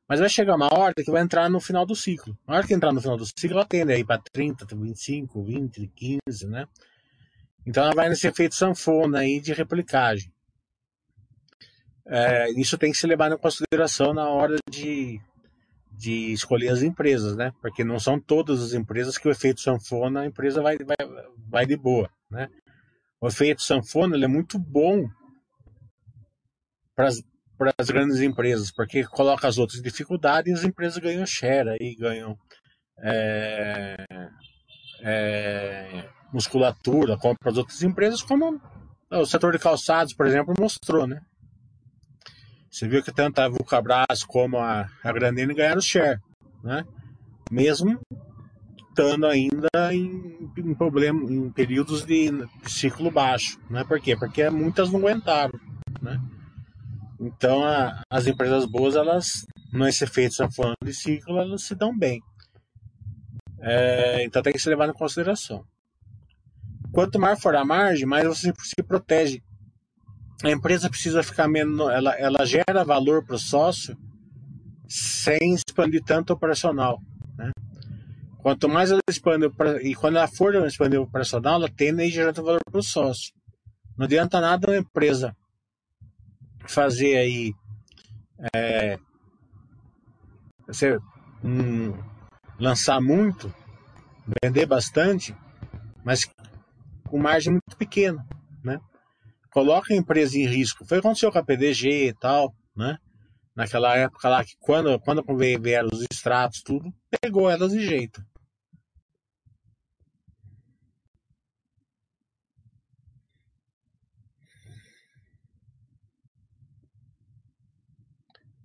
Mas 0.09 0.21
vai 0.21 0.29
chegar 0.29 0.55
uma 0.55 0.73
hora 0.73 0.95
que 0.95 1.11
vai 1.11 1.21
entrar 1.21 1.51
no 1.51 1.61
final 1.61 1.85
do 1.85 1.95
ciclo. 1.95 2.39
Na 2.47 2.57
hora 2.57 2.67
que 2.67 2.73
entrar 2.73 2.93
no 2.93 3.01
final 3.01 3.17
do 3.17 3.27
ciclo, 3.27 3.59
ela 3.59 3.67
tende 3.67 3.93
a 3.93 3.99
ir 3.99 4.05
para 4.05 4.23
30, 4.33 4.65
25, 4.75 5.45
20, 5.45 5.91
15, 5.95 6.47
né? 6.47 6.65
Então 7.67 7.85
ela 7.85 7.95
vai 7.95 8.09
nesse 8.09 8.27
efeito 8.27 8.55
sanfona 8.55 9.19
aí 9.19 9.41
de 9.41 9.53
replicagem. 9.53 10.33
É, 12.11 12.51
isso 12.53 12.79
tem 12.79 12.91
que 12.91 12.97
se 12.97 13.07
levar 13.07 13.31
em 13.31 13.37
consideração 13.37 14.15
na 14.15 14.27
hora 14.29 14.57
de, 14.71 15.21
de 15.93 16.33
escolher 16.33 16.71
as 16.71 16.83
empresas, 16.83 17.37
né? 17.37 17.53
Porque 17.61 17.85
não 17.85 18.01
são 18.01 18.19
todas 18.19 18.63
as 18.63 18.73
empresas 18.73 19.19
que 19.19 19.29
o 19.29 19.31
efeito 19.31 19.61
sanfona 19.61 20.21
a 20.21 20.27
empresa 20.27 20.63
vai, 20.63 20.79
vai, 20.79 20.97
vai 21.37 21.67
de 21.67 21.77
boa, 21.77 22.11
né? 22.31 22.49
O 23.21 23.29
efeito 23.29 23.63
sanfona 23.63 24.17
é 24.17 24.29
muito 24.29 24.59
bom 24.59 25.07
para 26.97 27.09
as 27.79 27.91
grandes 27.91 28.21
empresas, 28.21 28.71
porque 28.73 29.05
coloca 29.05 29.47
as 29.47 29.59
outras 29.59 29.83
dificuldades 29.83 30.51
e 30.51 30.55
as 30.55 30.65
empresas 30.65 30.99
ganham 30.99 31.27
share 31.27 31.69
aí, 31.69 31.95
ganham 31.95 32.39
é, 33.01 33.97
é, 35.03 36.09
musculatura, 36.33 37.19
compra 37.19 37.51
as 37.51 37.59
outras 37.59 37.83
empresas, 37.83 38.23
como 38.23 38.61
o 39.11 39.27
setor 39.27 39.53
de 39.53 39.59
calçados, 39.59 40.15
por 40.15 40.27
exemplo, 40.27 40.55
mostrou, 40.59 41.07
né? 41.07 41.21
Você 42.79 42.87
viu 42.87 43.03
que 43.03 43.11
tanto 43.11 43.41
a 43.41 43.49
Vulcabras 43.49 44.23
como 44.23 44.57
a, 44.57 44.89
a 45.03 45.13
Grandene 45.13 45.53
ganharam 45.53 45.81
share, 45.81 46.21
né? 46.63 46.87
Mesmo 47.51 47.99
estando 48.89 49.27
ainda 49.27 49.69
em, 49.93 50.49
em, 50.57 50.75
problema, 50.77 51.29
em 51.29 51.51
períodos 51.51 52.07
de, 52.07 52.31
de 52.31 52.71
ciclo 52.71 53.11
baixo, 53.11 53.59
né? 53.69 53.83
Por 53.83 54.01
quê? 54.01 54.17
Porque 54.17 54.49
muitas 54.49 54.93
não 54.93 55.01
aguentaram, 55.01 55.59
né? 56.01 56.21
Então, 57.19 57.65
a, 57.65 58.01
as 58.09 58.29
empresas 58.29 58.65
boas, 58.65 58.95
elas, 58.95 59.45
nesse 59.73 60.05
efeito 60.05 60.37
sanfona 60.37 60.75
de 60.81 60.95
ciclo, 60.95 61.37
elas 61.37 61.65
se 61.65 61.75
dão 61.75 61.99
bem. 61.99 62.23
É, 63.61 64.23
então, 64.25 64.41
tem 64.41 64.53
que 64.53 64.61
ser 64.61 64.71
levado 64.71 64.91
em 64.91 64.95
consideração. 64.97 65.65
Quanto 66.93 67.19
maior 67.19 67.37
for 67.37 67.57
a 67.57 67.65
margem, 67.65 68.07
mais 68.07 68.25
você 68.25 68.53
se 68.63 68.85
protege. 68.85 69.43
A 70.43 70.51
empresa 70.51 70.89
precisa 70.89 71.23
ficar 71.23 71.49
menos. 71.49 71.81
Ela, 71.91 72.15
ela 72.15 72.47
gera 72.47 72.85
valor 72.85 73.25
para 73.25 73.37
o 73.37 73.39
sócio 73.39 73.97
sem 74.89 75.55
expandir 75.55 76.03
tanto 76.05 76.31
o 76.31 76.37
operacional. 76.37 77.01
Né? 77.37 77.51
Quanto 78.39 78.69
mais 78.69 78.91
ela 78.91 79.01
expande, 79.09 79.47
e 79.83 79.95
quando 79.95 80.17
ela 80.17 80.29
for 80.29 80.55
expandir 80.67 81.01
o 81.01 81.05
operacional, 81.05 81.57
ela 81.57 81.69
tende 81.69 82.03
a 82.03 82.09
gerar 82.09 82.33
valor 82.33 82.61
para 82.65 82.79
o 82.79 82.83
sócio. 82.83 83.33
Não 83.97 84.05
adianta 84.05 84.41
nada 84.41 84.71
uma 84.71 84.79
empresa 84.79 85.37
fazer 86.67 87.17
aí 87.17 87.53
é, 88.55 88.99
você 90.67 90.99
um, 91.43 91.93
lançar 92.61 93.01
muito, 93.01 93.53
vender 94.43 94.67
bastante, 94.67 95.35
mas 96.05 96.29
com 97.09 97.19
margem 97.19 97.53
muito 97.53 97.77
pequena? 97.77 98.25
Coloca 99.59 99.93
a 99.93 99.97
empresa 99.97 100.39
em 100.39 100.47
risco. 100.47 100.85
Foi 100.87 100.99
o 100.99 101.01
que 101.01 101.07
aconteceu 101.09 101.33
com 101.33 101.39
a 101.41 101.45
PDG 101.45 102.11
e 102.11 102.15
tal, 102.15 102.55
né? 102.77 102.97
Naquela 103.57 103.97
época 103.97 104.29
lá 104.29 104.45
que 104.45 104.53
quando, 104.61 105.01
quando 105.01 105.25
vieram 105.61 105.89
os 105.93 106.07
extratos, 106.09 106.63
tudo, 106.63 106.95
pegou 107.21 107.51
elas 107.51 107.73
de 107.73 107.85
jeito. 107.85 108.25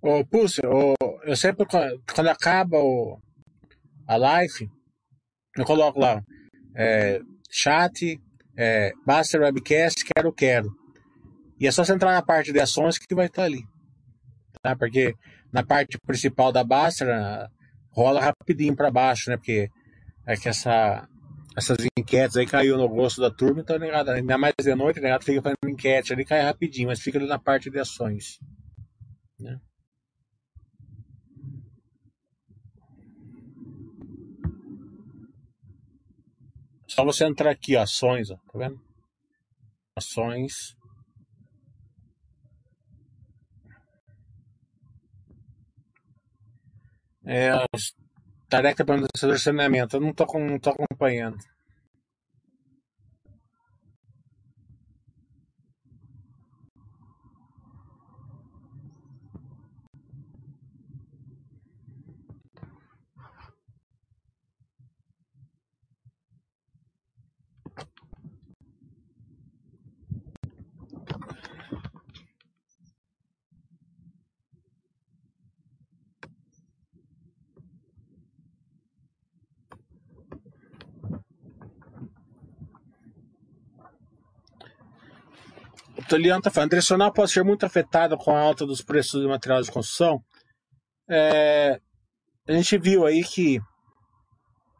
Ô, 0.00 0.24
Pulse, 0.24 0.60
eu 0.62 1.36
sempre, 1.36 1.66
quando 1.66 2.28
acaba 2.28 2.78
o, 2.78 3.18
a 4.06 4.14
live, 4.14 4.70
eu 5.56 5.64
coloco 5.64 5.98
lá, 5.98 6.22
é, 6.76 7.20
chat, 7.50 8.16
é, 8.56 8.92
Master 9.04 9.40
Webcast, 9.40 10.04
quero, 10.04 10.32
quero. 10.32 10.83
E 11.58 11.66
é 11.66 11.70
só 11.70 11.84
você 11.84 11.92
entrar 11.92 12.12
na 12.12 12.22
parte 12.22 12.52
de 12.52 12.60
ações 12.60 12.98
que 12.98 13.14
vai 13.14 13.26
estar 13.26 13.44
ali. 13.44 13.62
Tá? 14.62 14.74
Porque 14.76 15.14
na 15.52 15.62
parte 15.62 15.98
principal 16.06 16.50
da 16.50 16.64
Baster, 16.64 17.08
rola 17.90 18.20
rapidinho 18.20 18.74
para 18.74 18.90
baixo, 18.90 19.30
né? 19.30 19.36
Porque 19.36 19.68
é 20.26 20.36
que 20.36 20.48
essa, 20.48 21.08
essas 21.56 21.76
enquetes 21.96 22.36
aí 22.36 22.46
caiu 22.46 22.76
no 22.76 22.88
gosto 22.88 23.20
da 23.20 23.30
turma, 23.30 23.60
então 23.60 23.76
ainda 23.76 24.38
mais 24.38 24.54
de 24.60 24.74
noite, 24.74 25.00
negado 25.00 25.24
fica 25.24 25.40
fazendo 25.42 25.70
enquete 25.70 26.12
ali, 26.12 26.24
cai 26.24 26.42
rapidinho, 26.42 26.88
mas 26.88 27.00
fica 27.00 27.18
ali 27.18 27.28
na 27.28 27.38
parte 27.38 27.70
de 27.70 27.78
ações. 27.78 28.38
Né? 29.38 29.60
Só 36.88 37.04
você 37.04 37.24
entrar 37.24 37.50
aqui, 37.50 37.76
ações, 37.76 38.30
ó, 38.30 38.36
tá 38.36 38.58
vendo? 38.58 38.80
Ações. 39.96 40.76
É, 47.26 47.52
tarefa 48.48 48.84
para 48.84 49.00
o 49.00 49.38
saneamento. 49.38 49.96
Eu 49.96 50.00
não 50.00 50.12
tô, 50.12 50.26
não 50.38 50.58
acompanhando. 50.70 51.38
Toliano 86.08 86.38
está 86.38 86.50
falando, 86.50 86.70
direcional 86.70 87.12
pode 87.12 87.30
ser 87.30 87.44
muito 87.44 87.64
afetada 87.64 88.16
com 88.16 88.34
a 88.34 88.40
alta 88.40 88.66
dos 88.66 88.82
preços 88.82 89.20
de 89.20 89.28
materiais 89.28 89.66
de 89.66 89.72
construção. 89.72 90.22
É, 91.08 91.80
a 92.48 92.52
gente 92.52 92.78
viu 92.78 93.06
aí 93.06 93.22
que 93.22 93.60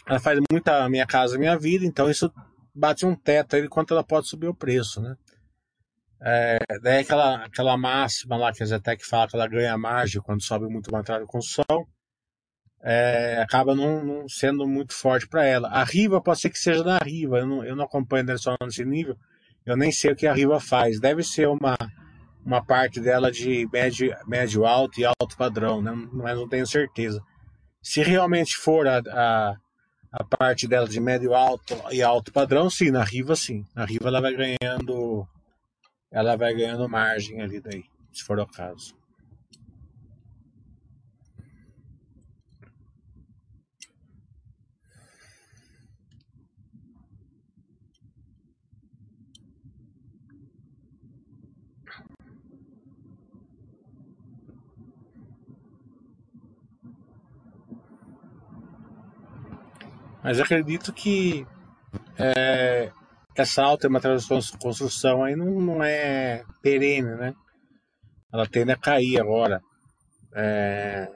ela 0.07 0.21
faz 0.21 0.39
muita 0.51 0.89
Minha 0.89 1.07
Casa 1.07 1.39
Minha 1.39 1.59
Vida, 1.59 1.85
então 1.85 2.11
isso 2.11 2.31
bate 2.75 3.07
um 3.07 3.15
teto 3.15 3.57
aí 3.57 3.69
quanto 3.69 3.95
ela 3.95 4.05
pode 4.05 4.29
subir 4.29 4.49
o 4.49 4.55
preço, 4.55 5.01
né? 5.01 5.17
É, 6.27 6.59
daí 6.83 7.01
aquela, 7.01 7.45
aquela 7.45 7.77
máxima 7.77 8.37
lá 8.37 8.53
que 8.53 8.63
a 8.63 8.67
Zetec 8.67 9.05
fala 9.05 9.29
que 9.29 9.37
ela 9.37 9.47
ganha 9.47 9.77
margem 9.77 10.23
quando 10.23 10.43
sobe 10.43 10.67
muito 10.67 10.89
o 10.89 10.93
material 10.93 11.21
de 11.21 11.27
construção, 11.31 11.87
é, 12.83 13.41
acaba 13.43 13.75
não, 13.75 14.05
não, 14.05 14.29
sendo 14.29 14.67
muito 14.67 14.95
forte 14.95 15.29
para 15.29 15.45
ela. 15.45 15.69
A 15.69 15.85
Riva 15.85 16.23
pode 16.23 16.41
ser 16.41 16.51
que 16.51 16.59
seja 16.59 16.83
da 16.83 16.99
Riva, 16.99 17.39
eu 17.39 17.47
não, 17.47 17.65
eu 17.65 17.77
não 17.77 17.85
acompanho 17.85 18.29
ela 18.29 18.39
só 18.39 18.57
nesse 18.63 18.85
nível, 18.85 19.17
eu 19.67 19.77
nem 19.77 19.91
sei 19.91 20.13
o 20.13 20.17
que 20.17 20.27
a 20.27 20.35
Riva 20.35 20.61
faz. 20.61 21.01
Deve 21.01 21.23
ser 21.23 21.49
uma, 21.49 21.77
uma 22.45 22.65
parte 22.65 23.01
dela 23.01 23.31
de 23.31 23.69
médio, 23.73 24.15
médio 24.27 24.65
alto 24.65 25.01
e 25.01 25.05
alto 25.05 25.37
padrão, 25.37 25.81
né? 25.81 25.93
mas 26.13 26.37
não 26.37 26.49
tenho 26.49 26.67
certeza. 26.67 27.23
Se 27.83 28.03
realmente 28.03 28.57
for 28.57 28.87
a, 28.87 28.99
a, 28.99 29.57
a 30.13 30.25
parte 30.25 30.67
dela 30.67 30.89
de 30.89 31.01
médio 31.01 31.35
alto 31.35 31.75
e 31.91 32.03
alto 32.03 32.33
padrão, 32.33 32.69
sim, 32.69 32.91
na 32.91 33.05
Riva 33.05 33.35
sim. 33.37 33.65
Na 33.75 33.85
Riva 33.85 34.09
ela 34.09 34.21
vai 34.21 34.35
ganhando 34.35 35.27
ela 36.11 36.37
vai 36.37 36.55
ganhando 36.55 36.89
margem 36.89 37.43
ali 37.43 37.61
daí, 37.61 37.83
se 38.13 38.23
for 38.23 38.39
o 38.39 38.47
caso. 38.47 38.95
Mas 60.25 60.41
acredito 60.41 60.91
que 60.91 61.47
é, 62.19 62.91
essa 63.37 63.63
alta 63.63 63.91
material 63.91 64.19
de 64.19 64.59
construção 64.59 65.23
aí 65.23 65.37
não, 65.37 65.61
não 65.61 65.85
é 65.85 66.43
perene, 66.63 67.15
né? 67.15 67.35
Ela 68.33 68.47
tende 68.47 68.73
a 68.73 68.77
cair 68.77 69.21
agora 69.21 69.61
é, 70.35 71.07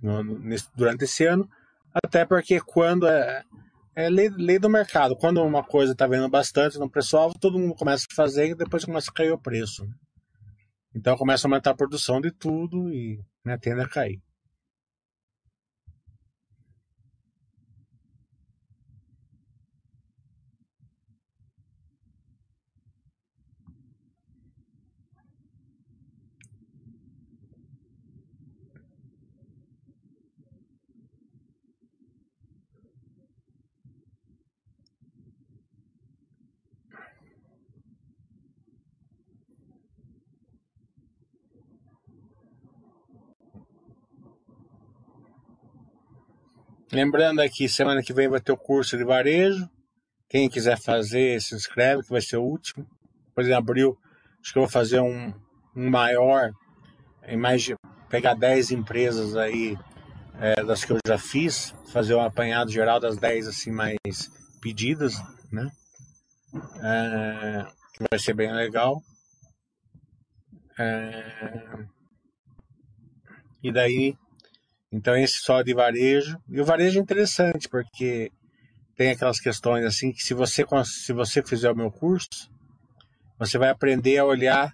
no, 0.00 0.22
nesse, 0.22 0.68
durante 0.76 1.04
esse 1.04 1.26
ano, 1.26 1.48
até 1.92 2.24
porque 2.24 2.60
quando 2.60 3.08
é, 3.08 3.42
é 3.96 4.08
lei, 4.08 4.28
lei, 4.30 4.60
do 4.60 4.70
mercado, 4.70 5.16
quando 5.16 5.42
uma 5.42 5.64
coisa 5.64 5.90
está 5.90 6.06
vendo 6.06 6.28
bastante 6.28 6.78
no 6.78 6.88
preço 6.88 7.16
alto, 7.16 7.40
todo 7.40 7.58
mundo 7.58 7.74
começa 7.74 8.06
a 8.08 8.14
fazer 8.14 8.50
e 8.50 8.54
depois 8.54 8.84
começa 8.84 9.10
a 9.10 9.14
cair 9.14 9.32
o 9.32 9.42
preço. 9.42 9.84
Né? 9.84 9.92
Então 10.94 11.16
começa 11.16 11.46
a 11.46 11.50
aumentar 11.50 11.72
a 11.72 11.76
produção 11.76 12.20
de 12.20 12.30
tudo 12.30 12.88
e 12.90 13.18
né, 13.44 13.58
tende 13.58 13.80
a 13.80 13.88
cair. 13.88 14.20
Lembrando 46.90 47.40
aqui, 47.40 47.68
semana 47.68 48.02
que 48.02 48.14
vem 48.14 48.28
vai 48.28 48.40
ter 48.40 48.50
o 48.50 48.56
curso 48.56 48.96
de 48.96 49.04
varejo. 49.04 49.68
Quem 50.26 50.48
quiser 50.48 50.78
fazer, 50.80 51.40
se 51.42 51.54
inscreve, 51.54 52.02
que 52.02 52.08
vai 52.08 52.22
ser 52.22 52.38
o 52.38 52.42
último. 52.42 52.86
Depois 53.26 53.46
em 53.46 53.52
abril, 53.52 53.98
acho 54.40 54.52
que 54.52 54.58
eu 54.58 54.62
vou 54.62 54.70
fazer 54.70 55.00
um, 55.00 55.34
um 55.76 55.90
maior, 55.90 56.50
em 57.26 57.36
mais 57.36 57.62
de 57.62 57.74
pegar 58.08 58.32
10 58.32 58.70
empresas 58.70 59.36
aí 59.36 59.76
é, 60.40 60.64
das 60.64 60.82
que 60.82 60.92
eu 60.92 60.98
já 61.06 61.18
fiz, 61.18 61.74
fazer 61.92 62.14
um 62.14 62.22
apanhado 62.22 62.70
geral 62.70 62.98
das 62.98 63.18
10 63.18 63.48
assim 63.48 63.70
mais 63.70 63.98
pedidas, 64.62 65.14
né? 65.52 65.70
É, 66.82 67.66
que 67.92 68.04
vai 68.10 68.18
ser 68.18 68.32
bem 68.32 68.50
legal. 68.50 69.02
É, 70.78 71.84
e 73.62 73.70
daí 73.70 74.16
então 74.92 75.16
esse 75.16 75.38
só 75.38 75.62
de 75.62 75.74
varejo. 75.74 76.38
E 76.48 76.60
o 76.60 76.64
varejo 76.64 76.98
é 76.98 77.02
interessante, 77.02 77.68
porque 77.68 78.30
tem 78.96 79.10
aquelas 79.10 79.40
questões 79.40 79.84
assim 79.84 80.12
que 80.12 80.22
se 80.22 80.34
você, 80.34 80.64
se 80.84 81.12
você 81.12 81.42
fizer 81.42 81.70
o 81.70 81.76
meu 81.76 81.90
curso, 81.90 82.50
você 83.38 83.58
vai 83.58 83.68
aprender 83.68 84.18
a 84.18 84.24
olhar 84.24 84.72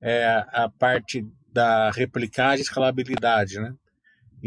é, 0.00 0.44
a 0.52 0.68
parte 0.78 1.26
da 1.52 1.90
replicagem 1.90 2.60
e 2.60 2.62
escalabilidade, 2.62 3.60
né? 3.60 3.74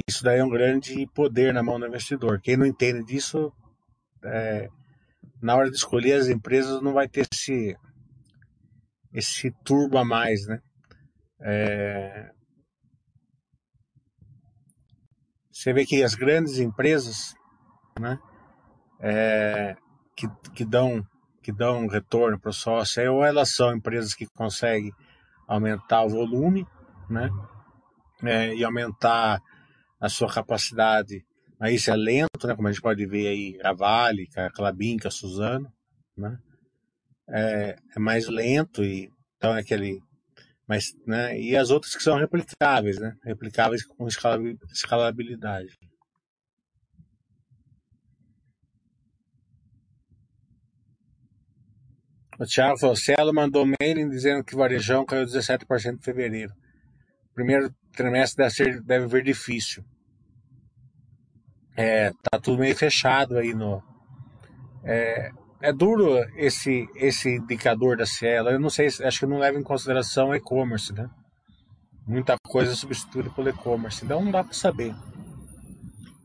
Isso 0.08 0.24
daí 0.24 0.40
é 0.40 0.44
um 0.44 0.50
grande 0.50 1.08
poder 1.14 1.54
na 1.54 1.64
mão 1.64 1.80
do 1.80 1.88
investidor. 1.88 2.42
Quem 2.42 2.58
não 2.58 2.66
entende 2.66 3.06
disso, 3.06 3.52
é, 4.24 4.68
na 5.42 5.56
hora 5.56 5.70
de 5.70 5.78
escolher 5.78 6.14
as 6.14 6.28
empresas, 6.28 6.82
não 6.82 6.94
vai 6.94 7.08
ter 7.08 7.26
esse, 7.32 7.78
esse 9.14 9.52
turbo 9.64 9.98
a 9.98 10.04
mais, 10.04 10.46
né? 10.48 10.60
É, 11.42 12.32
Você 15.56 15.72
vê 15.72 15.86
que 15.86 16.04
as 16.04 16.16
grandes 16.16 16.60
empresas, 16.60 17.34
né, 17.98 18.20
é, 19.00 19.78
que, 20.14 20.28
que 20.54 20.66
dão 20.66 21.02
que 21.42 21.52
dão 21.52 21.88
retorno 21.88 22.40
para 22.40 22.50
o 22.50 22.54
sócio, 22.54 23.14
ou 23.14 23.24
elas 23.24 23.56
são 23.56 23.74
empresas 23.74 24.14
que 24.14 24.26
conseguem 24.26 24.92
aumentar 25.48 26.04
o 26.04 26.10
volume, 26.10 26.68
né, 27.10 27.30
é, 28.24 28.54
e 28.54 28.66
aumentar 28.66 29.42
a 30.02 30.10
sua 30.10 30.28
capacidade. 30.28 31.24
Mas 31.58 31.76
isso 31.76 31.90
é 31.92 31.96
lento, 31.96 32.48
né, 32.48 32.56
como 32.56 32.68
a 32.68 32.72
gente 32.72 32.82
pode 32.82 33.06
ver 33.06 33.28
aí 33.28 33.60
a 33.64 33.72
Vale, 33.72 34.28
a 34.36 34.50
Clabin, 34.50 34.98
a 35.06 35.10
Suzano, 35.10 35.72
né, 36.18 36.38
é, 37.30 37.78
é 37.96 38.00
mais 38.00 38.28
lento 38.28 38.84
e 38.84 39.10
então 39.38 39.56
é 39.56 39.62
aquele 39.62 40.02
mas, 40.68 40.96
né, 41.06 41.40
e 41.40 41.56
as 41.56 41.70
outras 41.70 41.96
que 41.96 42.02
são 42.02 42.18
replicáveis, 42.18 43.00
né? 43.00 43.16
Replicáveis 43.24 43.86
com 43.86 44.08
escalabilidade. 44.08 45.78
O 52.38 52.46
Thiago 52.46 52.78
Focelo 52.78 53.34
mandou 53.34 53.66
mailing 53.80 54.10
dizendo 54.10 54.44
que 54.44 54.56
o 54.56 54.58
varejão 54.58 55.06
caiu 55.06 55.26
17% 55.26 55.94
em 55.94 56.02
fevereiro. 56.02 56.54
Primeiro 57.34 57.74
trimestre 57.94 58.44
deve, 58.44 58.54
ser, 58.54 58.82
deve 58.82 59.08
vir 59.08 59.24
difícil. 59.24 59.86
É, 61.78 62.12
tá 62.12 62.40
tudo 62.42 62.60
meio 62.60 62.76
fechado 62.76 63.38
aí 63.38 63.54
no. 63.54 63.82
É, 64.84 65.30
é 65.62 65.72
duro 65.72 66.18
esse, 66.36 66.88
esse 66.96 67.38
indicador 67.38 67.98
da 67.98 68.06
Cielo. 68.06 68.50
Eu 68.50 68.60
não 68.60 68.70
sei, 68.70 68.88
acho 68.88 69.20
que 69.20 69.26
não 69.26 69.40
leva 69.40 69.58
em 69.58 69.64
consideração 69.64 70.36
e-commerce, 70.36 70.94
né? 70.94 71.10
Muita 72.08 72.36
coisa 72.48 72.72
é 72.72 72.76
substituída 72.76 73.30
pelo 73.32 73.50
e-commerce, 73.50 74.06
então 74.06 74.24
não 74.24 74.32
dá 74.32 74.44
para 74.44 74.54
saber. 74.54 74.94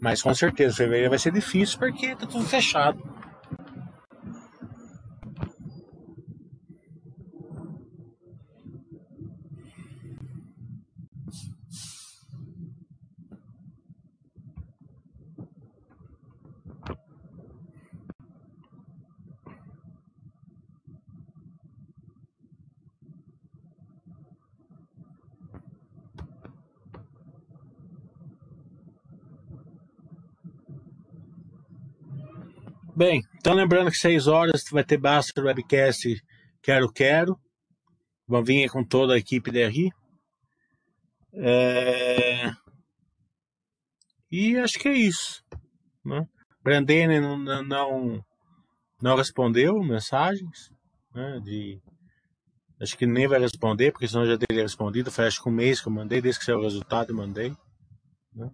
Mas 0.00 0.22
com 0.22 0.34
certeza, 0.34 0.76
fevereiro 0.76 1.10
vai 1.10 1.18
ser 1.18 1.32
difícil 1.32 1.78
porque 1.78 2.14
tá 2.16 2.26
tudo 2.26 2.44
fechado. 2.44 3.02
Bem, 33.00 33.22
então 33.38 33.54
lembrando 33.54 33.90
que 33.90 33.96
6 33.96 34.26
horas 34.26 34.62
vai 34.70 34.84
ter 34.84 34.98
Basta 34.98 35.40
Webcast 35.40 36.22
Quero 36.60 36.92
Quero. 36.92 37.34
Vão 38.28 38.44
vir 38.44 38.68
com 38.68 38.84
toda 38.84 39.14
a 39.14 39.16
equipe 39.16 39.50
DRI. 39.50 39.90
É... 41.32 42.50
E 44.30 44.54
acho 44.58 44.78
que 44.78 44.86
é 44.86 44.92
isso. 44.92 45.42
Né? 46.04 46.28
Brandene 46.62 47.20
não, 47.20 47.38
não, 47.38 48.22
não 49.00 49.16
respondeu 49.16 49.82
mensagens 49.82 50.70
né, 51.14 51.40
de, 51.42 51.80
Acho 52.82 52.98
que 52.98 53.06
nem 53.06 53.26
vai 53.26 53.40
responder, 53.40 53.92
porque 53.92 54.08
senão 54.08 54.26
já 54.26 54.36
teria 54.36 54.62
respondido. 54.62 55.10
Foi 55.10 55.26
acho 55.26 55.42
que 55.42 55.48
um 55.48 55.52
mês 55.52 55.80
que 55.80 55.88
eu 55.88 55.92
mandei, 55.92 56.20
desde 56.20 56.38
que 56.38 56.44
saiu 56.44 56.58
o 56.58 56.64
resultado 56.64 57.12
eu 57.12 57.16
mandei. 57.16 57.56
Né? 58.34 58.50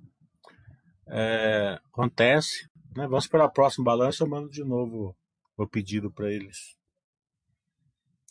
É, 1.09 1.80
acontece. 1.92 2.68
Né? 2.97 3.07
Vamos 3.07 3.26
para 3.26 3.44
o 3.44 3.51
próximo 3.51 3.84
balanço, 3.84 4.22
eu 4.22 4.28
mando 4.28 4.49
de 4.49 4.64
novo 4.64 5.14
o 5.57 5.66
pedido 5.66 6.11
para 6.11 6.32
eles. 6.32 6.76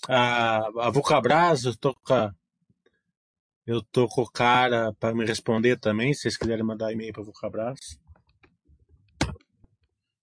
A, 0.07 0.67
a 0.87 0.89
Vulcabras, 0.89 1.63
eu 1.63 1.75
tô 1.75 1.93
com 1.93 2.13
a, 2.13 2.33
eu 3.65 3.81
tô 3.81 4.07
com 4.07 4.21
o 4.21 4.29
cara 4.29 4.93
para 4.99 5.15
me 5.15 5.25
responder 5.25 5.79
também, 5.79 6.13
se 6.13 6.21
vocês 6.21 6.37
quiserem 6.37 6.63
mandar 6.63 6.91
e-mail 6.91 7.13
para 7.13 7.23
Vulcabras. 7.23 7.99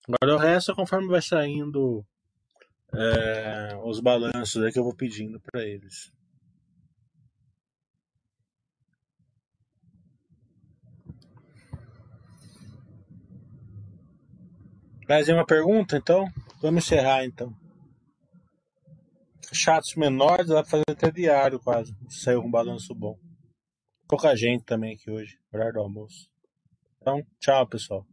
Agora 0.08 0.36
o 0.36 0.38
resto, 0.38 0.74
conforme 0.74 1.08
vai 1.08 1.22
saindo 1.22 2.04
é, 2.94 3.78
os 3.84 4.00
balanços 4.00 4.62
é 4.64 4.70
que 4.70 4.78
eu 4.78 4.84
vou 4.84 4.94
pedindo 4.94 5.40
para 5.40 5.64
eles. 5.64 6.12
Mais 15.12 15.28
uma 15.28 15.44
pergunta, 15.44 15.98
então? 15.98 16.24
Vamos 16.62 16.84
encerrar, 16.86 17.22
então. 17.26 17.52
Chatos 19.52 19.94
menores, 19.94 20.46
dá 20.46 20.62
pra 20.62 20.70
fazer 20.70 20.84
até 20.88 21.10
diário 21.10 21.60
quase. 21.60 21.94
Saiu 22.08 22.40
um 22.40 22.50
balanço 22.50 22.94
bom. 22.94 23.18
Pouca 24.08 24.34
gente 24.34 24.64
também 24.64 24.94
aqui 24.94 25.10
hoje, 25.10 25.36
horário 25.52 25.74
do 25.74 25.80
almoço. 25.80 26.30
Então, 26.96 27.20
tchau, 27.38 27.68
pessoal. 27.68 28.06